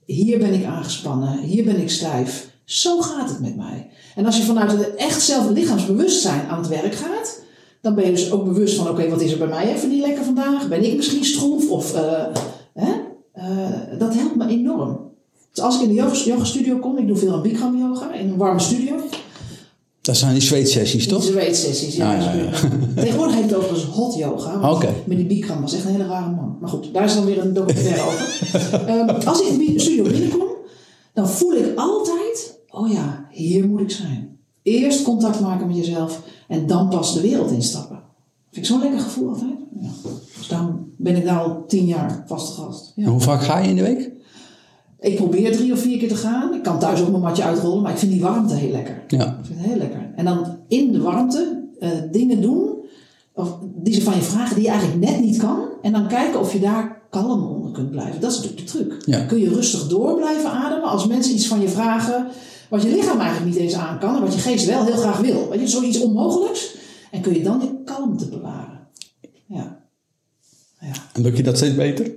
hier 0.06 0.40
ben 0.40 0.54
ik 0.54 0.66
aangespannen, 0.66 1.40
hier 1.40 1.64
ben 1.64 1.82
ik 1.82 1.90
stijf. 1.90 2.50
Zo 2.66 3.02
gaat 3.02 3.30
het 3.30 3.40
met 3.40 3.56
mij. 3.56 3.90
En 4.16 4.26
als 4.26 4.38
je 4.38 4.44
vanuit 4.44 4.72
het 4.72 4.96
echt 4.96 5.22
zelf 5.22 5.50
lichaamsbewustzijn 5.50 6.48
aan 6.48 6.58
het 6.58 6.68
werk 6.68 6.96
gaat, 6.96 7.42
dan 7.82 7.96
ben 7.96 8.06
je 8.06 8.12
dus 8.12 8.32
ook 8.32 8.44
bewust 8.44 8.76
van, 8.76 8.90
oké, 8.90 9.10
wat 9.10 9.22
is 9.22 9.32
er 9.32 9.38
bij 9.38 9.48
mij 9.48 9.74
even 9.74 9.90
niet 9.90 10.06
lekker 10.06 10.24
vandaag? 10.24 10.68
Ben 10.68 10.84
ik 10.84 10.96
misschien 10.96 11.26
stroef? 11.26 11.70
Of, 11.70 11.94
eh, 11.94 12.26
hè? 12.74 12.92
Eh, 13.32 14.00
dat 14.00 14.14
helpt 14.14 14.36
me 14.36 14.48
enorm. 14.48 15.00
Dus 15.54 15.64
als 15.64 15.76
ik 15.76 15.82
in 15.82 15.88
de 15.88 16.24
yoga, 16.24 16.44
studio 16.44 16.78
kom, 16.78 16.98
ik 16.98 17.08
doe 17.08 17.18
veel 17.18 17.34
aan 17.34 17.42
Bikram 17.42 17.78
yoga 17.78 18.14
in 18.14 18.30
een 18.30 18.38
warme 18.38 18.60
studio. 18.60 18.96
Dat 20.02 20.18
zijn 20.18 20.34
die 20.34 20.42
zweetsessies, 20.42 21.08
toch? 21.08 21.22
Die 21.22 21.32
zweetsessies, 21.32 21.96
ja. 21.96 22.14
Ja, 22.14 22.34
ja, 22.34 22.34
ja. 22.34 22.52
Tegenwoordig 23.02 23.36
heet 23.36 23.44
het 23.44 23.56
overigens 23.56 23.84
hot 23.84 24.16
yoga. 24.16 24.60
want 24.60 24.76
Oké. 24.76 24.94
Met 25.06 25.18
die 25.18 25.26
Bikram 25.26 25.62
was 25.62 25.74
echt 25.74 25.86
een 25.86 25.92
hele 25.92 26.08
rare 26.08 26.32
man. 26.32 26.58
Maar 26.60 26.70
goed, 26.70 26.94
daar 26.94 27.04
is 27.04 27.14
dan 27.14 27.26
weer 27.26 27.40
een 27.40 27.54
documentaire 27.54 28.02
over. 28.02 28.40
Ehm, 28.88 29.28
als 29.28 29.42
ik 29.42 29.48
in 29.48 29.74
de 29.74 29.80
studio 29.80 30.04
binnenkom, 30.04 30.48
dan 31.14 31.30
voel 31.30 31.54
ik 31.54 31.72
altijd, 31.76 32.60
oh 32.70 32.92
ja, 32.92 33.28
hier 33.32 33.68
moet 33.68 33.82
ik 33.82 33.92
zijn. 33.92 34.38
Eerst 34.64 35.04
contact 35.04 35.40
maken 35.40 35.68
met 35.68 35.76
jezelf 35.76 36.22
en 36.48 36.68
dan 36.68 36.90
pas 36.90 37.14
de 37.14 37.22
wereld 37.22 37.52
instappen. 37.52 38.00
Vind 38.52 38.66
ik 38.66 38.72
zo'n 38.72 38.82
lekker 38.82 39.00
gevoel 39.00 39.30
altijd. 39.30 39.60
Ja. 39.80 39.90
Dus 40.38 40.48
daarom 40.48 40.92
ben 40.98 41.16
ik 41.16 41.26
daar 41.26 41.40
al 41.40 41.64
tien 41.68 41.86
jaar 41.86 42.24
vaste 42.28 42.62
gast. 42.62 42.92
Ja. 42.96 43.04
En 43.04 43.10
hoe 43.10 43.22
vaak 43.22 43.44
ga 43.44 43.60
je 43.60 43.70
in 43.70 43.76
de 43.76 43.82
week? 43.82 44.12
Ik 45.02 45.16
probeer 45.16 45.52
drie 45.52 45.72
of 45.72 45.80
vier 45.80 45.98
keer 45.98 46.08
te 46.08 46.16
gaan. 46.16 46.54
Ik 46.54 46.64
kan 46.64 46.80
thuis 46.80 47.02
ook 47.02 47.10
mijn 47.10 47.22
matje 47.22 47.44
uitrollen, 47.44 47.82
maar 47.82 47.92
ik 47.92 47.98
vind 47.98 48.12
die 48.12 48.22
warmte 48.22 48.56
heel 48.56 48.72
lekker. 48.72 49.04
Ja. 49.08 49.26
Ik 49.26 49.46
vind 49.46 49.60
het 49.60 49.68
heel 49.68 49.78
lekker. 49.78 50.12
En 50.16 50.26
dan 50.26 50.58
in 50.68 50.92
de 50.92 51.02
warmte 51.02 51.70
eh, 51.80 51.90
dingen 52.12 52.42
doen 52.42 52.72
of 53.34 53.58
die 53.76 53.94
ze 53.94 54.02
van 54.02 54.16
je 54.16 54.22
vragen 54.22 54.56
die 54.56 54.64
je 54.64 54.70
eigenlijk 54.70 55.12
net 55.12 55.20
niet 55.20 55.38
kan. 55.38 55.70
En 55.82 55.92
dan 55.92 56.08
kijken 56.08 56.40
of 56.40 56.54
je 56.54 56.60
daar 56.60 57.02
kalm 57.10 57.44
onder 57.44 57.72
kunt 57.72 57.92
blijven. 57.92 58.22
Dat 58.22 58.32
is 58.32 58.38
natuurlijk 58.38 58.68
de 58.68 58.72
truc. 58.78 59.02
Ja. 59.06 59.26
Kun 59.26 59.40
je 59.40 59.50
rustig 59.50 59.88
door 59.88 60.16
blijven 60.16 60.52
ademen 60.52 60.90
als 60.90 61.08
mensen 61.08 61.34
iets 61.34 61.48
van 61.48 61.62
je 61.62 61.70
vragen 61.70 62.28
wat 62.70 62.82
je 62.82 62.90
lichaam 62.90 63.20
eigenlijk 63.20 63.52
niet 63.52 63.64
eens 63.64 63.74
aan 63.74 64.00
kan 64.00 64.16
en 64.16 64.22
wat 64.22 64.34
je 64.34 64.40
geest 64.40 64.66
wel 64.66 64.86
heel 64.86 64.96
graag 64.96 65.20
wil. 65.20 65.50
Weet 65.50 65.60
je, 65.60 65.68
zoiets 65.68 66.02
onmogelijks. 66.02 66.76
En 67.12 67.22
kun 67.22 67.34
je 67.34 67.44
dan 67.44 67.60
je 67.62 67.84
kalmte 67.86 68.28
bewaren. 68.28 68.88
Ja. 69.46 69.80
Ja. 70.80 70.94
En 71.14 71.22
lukt 71.22 71.38
je 71.38 71.44
dat 71.44 71.58
steeds 71.58 71.76
beter? 71.76 72.12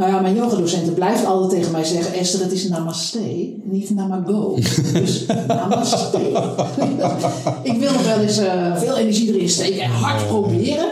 Nou 0.00 0.12
ja, 0.12 0.20
mijn 0.20 0.34
yogadocenten 0.34 0.94
blijft 0.94 1.24
altijd 1.24 1.50
tegen 1.50 1.72
mij 1.72 1.84
zeggen... 1.84 2.14
Esther, 2.14 2.40
het 2.40 2.52
is 2.52 2.68
namaste, 2.68 3.18
niet 3.62 3.90
namago. 3.90 4.54
Dus 4.92 5.26
namaste. 5.46 6.18
ik 7.62 7.78
wil 7.78 7.92
nog 7.92 8.04
wel 8.04 8.18
eens 8.18 8.38
eh, 8.38 8.76
veel 8.76 8.96
energie 8.96 9.34
erin 9.34 9.48
steken 9.48 9.82
en 9.82 9.90
hard 9.90 10.26
proberen. 10.26 10.86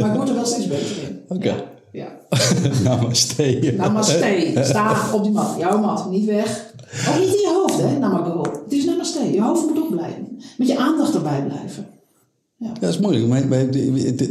Maar 0.00 0.10
ik 0.10 0.16
word 0.16 0.28
er 0.28 0.34
wel 0.34 0.46
steeds 0.46 0.66
beter 0.66 0.96
in. 1.02 1.20
Oké. 1.28 1.64
Ja. 1.92 2.08
Namaste. 2.84 3.74
Namaste. 3.76 4.52
Sta 4.62 4.96
op 5.12 5.22
die 5.22 5.32
mat. 5.32 5.54
Jouw 5.58 5.78
mat. 5.78 6.10
Niet 6.10 6.24
weg. 6.24 6.72
Ook 7.08 7.18
niet 7.18 7.34
in 7.34 7.40
je 7.40 7.62
hoofd, 7.62 7.82
hè, 7.82 7.98
namago. 7.98 8.42
Het 8.42 8.72
is 8.72 8.84
namaste. 8.84 9.32
Je 9.32 9.42
hoofd 9.42 9.66
moet 9.66 9.78
ook 9.78 9.90
blijven. 9.90 10.40
Met 10.58 10.68
je 10.68 10.78
aandacht 10.78 11.14
erbij 11.14 11.42
blijven. 11.42 11.86
Ja, 12.62 12.72
dat 12.80 12.90
is 12.90 12.98
moeilijk. 12.98 13.48
Maar, 13.48 13.68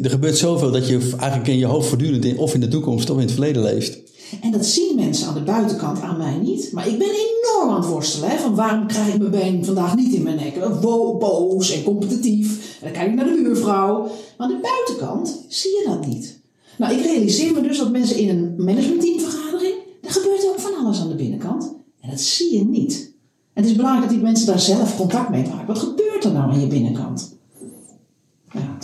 er 0.04 0.10
gebeurt 0.10 0.38
zoveel 0.38 0.72
dat 0.72 0.88
je 0.88 1.10
eigenlijk 1.20 1.50
in 1.50 1.58
je 1.58 1.66
hoofd 1.66 1.88
voortdurend 1.88 2.26
in, 2.26 2.38
of 2.38 2.54
in 2.54 2.60
de 2.60 2.68
toekomst 2.68 3.10
of 3.10 3.16
in 3.16 3.24
het 3.24 3.32
verleden 3.32 3.64
leeft. 3.64 4.00
En 4.42 4.52
dat 4.52 4.66
zien 4.66 4.96
mensen 4.96 5.28
aan 5.28 5.34
de 5.34 5.44
buitenkant, 5.44 6.02
aan 6.02 6.18
mij 6.18 6.38
niet. 6.38 6.72
Maar 6.72 6.88
ik 6.88 6.98
ben 6.98 7.08
enorm 7.08 7.70
aan 7.70 7.82
het 7.82 7.90
worstelen. 7.90 8.30
Hè, 8.30 8.38
van 8.38 8.56
waarom 8.56 8.88
krijg 8.88 9.14
ik 9.14 9.20
mijn 9.20 9.32
been 9.32 9.66
vandaag 9.66 9.96
niet 9.96 10.14
in 10.14 10.24
mijn 10.24 10.36
nek? 10.36 10.82
Bo 10.82 11.18
boos 11.18 11.72
en 11.72 11.84
competitief. 11.84 12.78
En 12.82 12.86
dan 12.86 12.92
kijk 12.92 13.10
ik 13.10 13.16
naar 13.16 13.26
de 13.26 13.42
buurvrouw. 13.44 14.02
Maar 14.38 14.48
aan 14.48 14.54
de 14.54 14.60
buitenkant 14.62 15.46
zie 15.48 15.72
je 15.72 15.84
dat 15.88 16.08
niet. 16.08 16.40
Nou, 16.78 16.94
ik 16.94 17.06
realiseer 17.06 17.54
me 17.54 17.62
dus 17.62 17.78
dat 17.78 17.92
mensen 17.92 18.18
in 18.18 18.30
een 18.30 18.54
managementteamvergadering... 18.58 19.76
er 20.02 20.12
gebeurt 20.12 20.48
ook 20.50 20.60
van 20.60 20.86
alles 20.86 21.00
aan 21.00 21.10
de 21.10 21.16
binnenkant. 21.16 21.74
En 22.02 22.10
dat 22.10 22.20
zie 22.20 22.58
je 22.58 22.66
niet. 22.66 23.14
En 23.54 23.62
het 23.62 23.72
is 23.72 23.78
belangrijk 23.78 24.08
dat 24.08 24.16
die 24.16 24.26
mensen 24.26 24.48
daar 24.48 24.60
zelf 24.60 24.98
contact 24.98 25.30
mee 25.30 25.48
maken. 25.48 25.68
Wat 25.68 25.80
gebeurt 25.80 26.24
er 26.24 26.32
nou 26.32 26.52
aan 26.52 26.60
je 26.60 26.68
binnenkant? 26.68 27.40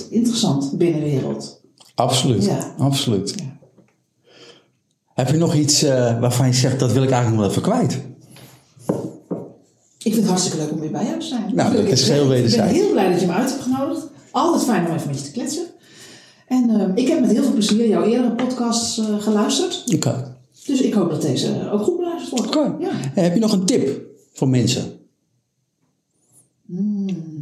Interessant, 0.09 0.77
binnenwereld. 0.77 1.61
Absoluut, 1.95 2.45
Ja. 2.45 2.73
absoluut. 2.77 3.35
Heb 5.13 5.29
je 5.29 5.37
nog 5.37 5.53
iets 5.55 5.83
eh, 5.83 6.19
waarvan 6.19 6.47
je 6.47 6.53
zegt, 6.53 6.79
dat 6.79 6.91
wil 6.91 7.03
ik 7.03 7.09
eigenlijk 7.09 7.41
nog 7.43 7.53
wel 7.55 7.63
even 7.63 7.71
kwijt? 7.71 8.01
Ik 9.97 10.13
vind 10.13 10.15
het 10.15 10.25
hartstikke 10.27 10.57
leuk 10.57 10.71
om 10.71 10.79
weer 10.79 10.91
bij 10.91 11.05
jou 11.05 11.19
te 11.19 11.25
zijn. 11.25 11.51
Nou, 11.55 11.75
dat 11.75 11.85
is 11.85 12.07
heel 12.09 12.15
Ik 12.15 12.19
ben 12.21 12.29
wederzijds. 12.29 12.73
heel 12.77 12.91
blij 12.91 13.11
dat 13.11 13.19
je 13.21 13.25
me 13.27 13.33
uit 13.33 13.49
hebt 13.49 13.61
genodigd. 13.61 14.07
Altijd 14.31 14.63
fijn 14.63 14.87
om 14.87 14.93
even 14.93 15.07
met 15.07 15.17
je 15.19 15.23
te 15.25 15.31
kletsen. 15.31 15.63
En 16.47 16.69
eh, 16.69 17.03
ik 17.03 17.07
heb 17.07 17.19
met 17.19 17.31
heel 17.31 17.43
veel 17.43 17.51
plezier 17.51 17.87
jouw 17.87 18.03
eerdere 18.03 18.35
podcasts 18.35 18.97
eh, 18.97 19.05
geluisterd. 19.19 19.83
Oké. 19.95 20.35
Dus 20.65 20.81
ik 20.81 20.93
hoop 20.93 21.09
dat 21.09 21.21
deze 21.21 21.69
ook 21.71 21.81
goed 21.83 21.97
beluisterd 21.97 22.39
wordt. 22.39 22.55
Oké. 22.55 22.75
Ja. 22.79 22.89
Heb 23.21 23.33
je 23.33 23.39
nog 23.39 23.51
een 23.51 23.65
tip 23.65 24.01
voor 24.33 24.47
mensen? 24.49 24.96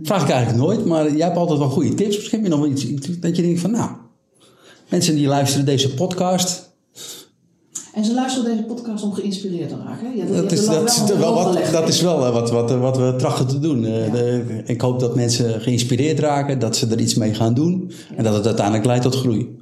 Vraag 0.05 0.23
ik 0.23 0.29
eigenlijk 0.29 0.63
nooit, 0.63 0.85
maar 0.85 1.11
jij 1.15 1.25
hebt 1.25 1.37
altijd 1.37 1.59
wel 1.59 1.69
goede 1.69 1.93
tips. 1.93 2.15
Misschien 2.15 2.39
heb 2.41 2.49
je 2.49 2.55
nog 2.55 2.59
wel 2.65 2.69
iets, 2.71 2.85
dat 3.19 3.35
je 3.35 3.41
denkt 3.41 3.59
van, 3.59 3.71
nou, 3.71 3.89
mensen 4.89 5.15
die 5.15 5.27
luisteren 5.27 5.65
deze 5.65 5.93
podcast, 5.93 6.63
En 7.93 8.05
ze 8.05 8.13
luisteren 8.13 8.51
deze 8.51 8.63
podcast 8.63 9.03
om 9.03 9.13
geïnspireerd 9.13 9.69
te 9.69 9.75
raken. 9.85 10.17
Ja, 10.17 10.25
dat 10.41 10.51
is, 10.51 10.65
dat 10.65 10.89
is, 10.89 11.03
wel 11.17 11.33
wat, 11.33 11.59
dat 11.71 11.87
is 11.87 12.01
wel 12.01 12.25
eh, 12.25 12.33
wat, 12.33 12.51
wat, 12.51 12.71
wat 12.71 12.97
we 12.97 13.15
trachten 13.17 13.47
te 13.47 13.59
doen. 13.59 13.85
Eh, 13.85 14.11
de- 14.11 14.61
ik 14.65 14.81
hoop 14.81 14.99
dat 14.99 15.15
mensen 15.15 15.61
geïnspireerd 15.61 16.19
raken, 16.19 16.59
dat 16.59 16.75
ze 16.75 16.87
er 16.87 16.99
iets 16.99 17.13
mee 17.13 17.33
gaan 17.33 17.53
doen 17.53 17.91
en 18.15 18.23
dat 18.23 18.33
het 18.33 18.45
uiteindelijk 18.45 18.85
leidt 18.85 19.03
tot 19.03 19.15
groei. 19.15 19.57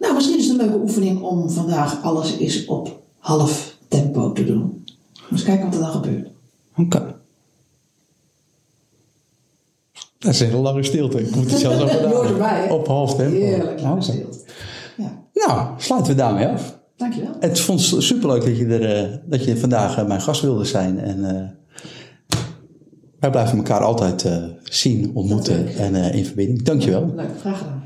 Nou, 0.00 0.14
misschien 0.14 0.38
is 0.38 0.48
het 0.48 0.58
een 0.60 0.66
leuke 0.66 0.80
oefening 0.82 1.20
om 1.22 1.50
vandaag 1.50 2.02
alles 2.02 2.36
is 2.36 2.64
op 2.64 3.00
half 3.18 3.76
tempo 3.88 4.32
te 4.32 4.44
doen. 4.44 4.84
Dus 5.30 5.42
kijken 5.42 5.64
wat 5.64 5.74
er 5.74 5.80
dan 5.80 5.90
gebeurt. 5.90 6.28
Oké. 6.76 7.14
Dat 10.24 10.32
is 10.34 10.40
een 10.40 10.46
hele 10.46 10.58
lange 10.58 10.82
stilte. 10.82 11.20
Ik 11.20 11.34
moet 11.34 11.50
het 11.50 11.60
zelfs 11.60 11.82
over? 11.82 12.70
Op 12.72 12.86
half 12.86 13.14
tempo. 13.14 13.36
Heerlijk, 13.36 13.80
lange 13.80 13.94
Oké. 13.94 14.02
stilte. 14.02 14.38
Ja, 14.96 15.22
Nou, 15.46 15.68
sluiten 15.76 16.12
we 16.12 16.18
daarmee 16.18 16.46
af. 16.46 16.78
dankjewel. 16.96 17.30
Het 17.40 17.60
vond 17.60 17.80
superleuk 17.98 18.44
dat 18.44 18.56
je, 18.56 18.66
er, 18.66 18.96
eh, 19.10 19.18
dat 19.26 19.44
je 19.44 19.56
vandaag 19.56 19.98
eh, 19.98 20.06
mijn 20.06 20.20
gast 20.20 20.40
wilde 20.42 20.64
zijn. 20.64 20.98
En 20.98 21.24
eh, 21.36 21.48
wij 23.20 23.30
blijven 23.30 23.56
elkaar 23.56 23.80
altijd 23.80 24.26
zien, 24.62 25.10
ontmoeten 25.14 25.68
en 25.76 25.94
in 25.94 26.24
verbinding. 26.24 26.62
Dankjewel. 26.62 27.12
Leuk, 27.16 27.26
graag 27.40 27.58
gedaan. 27.58 27.82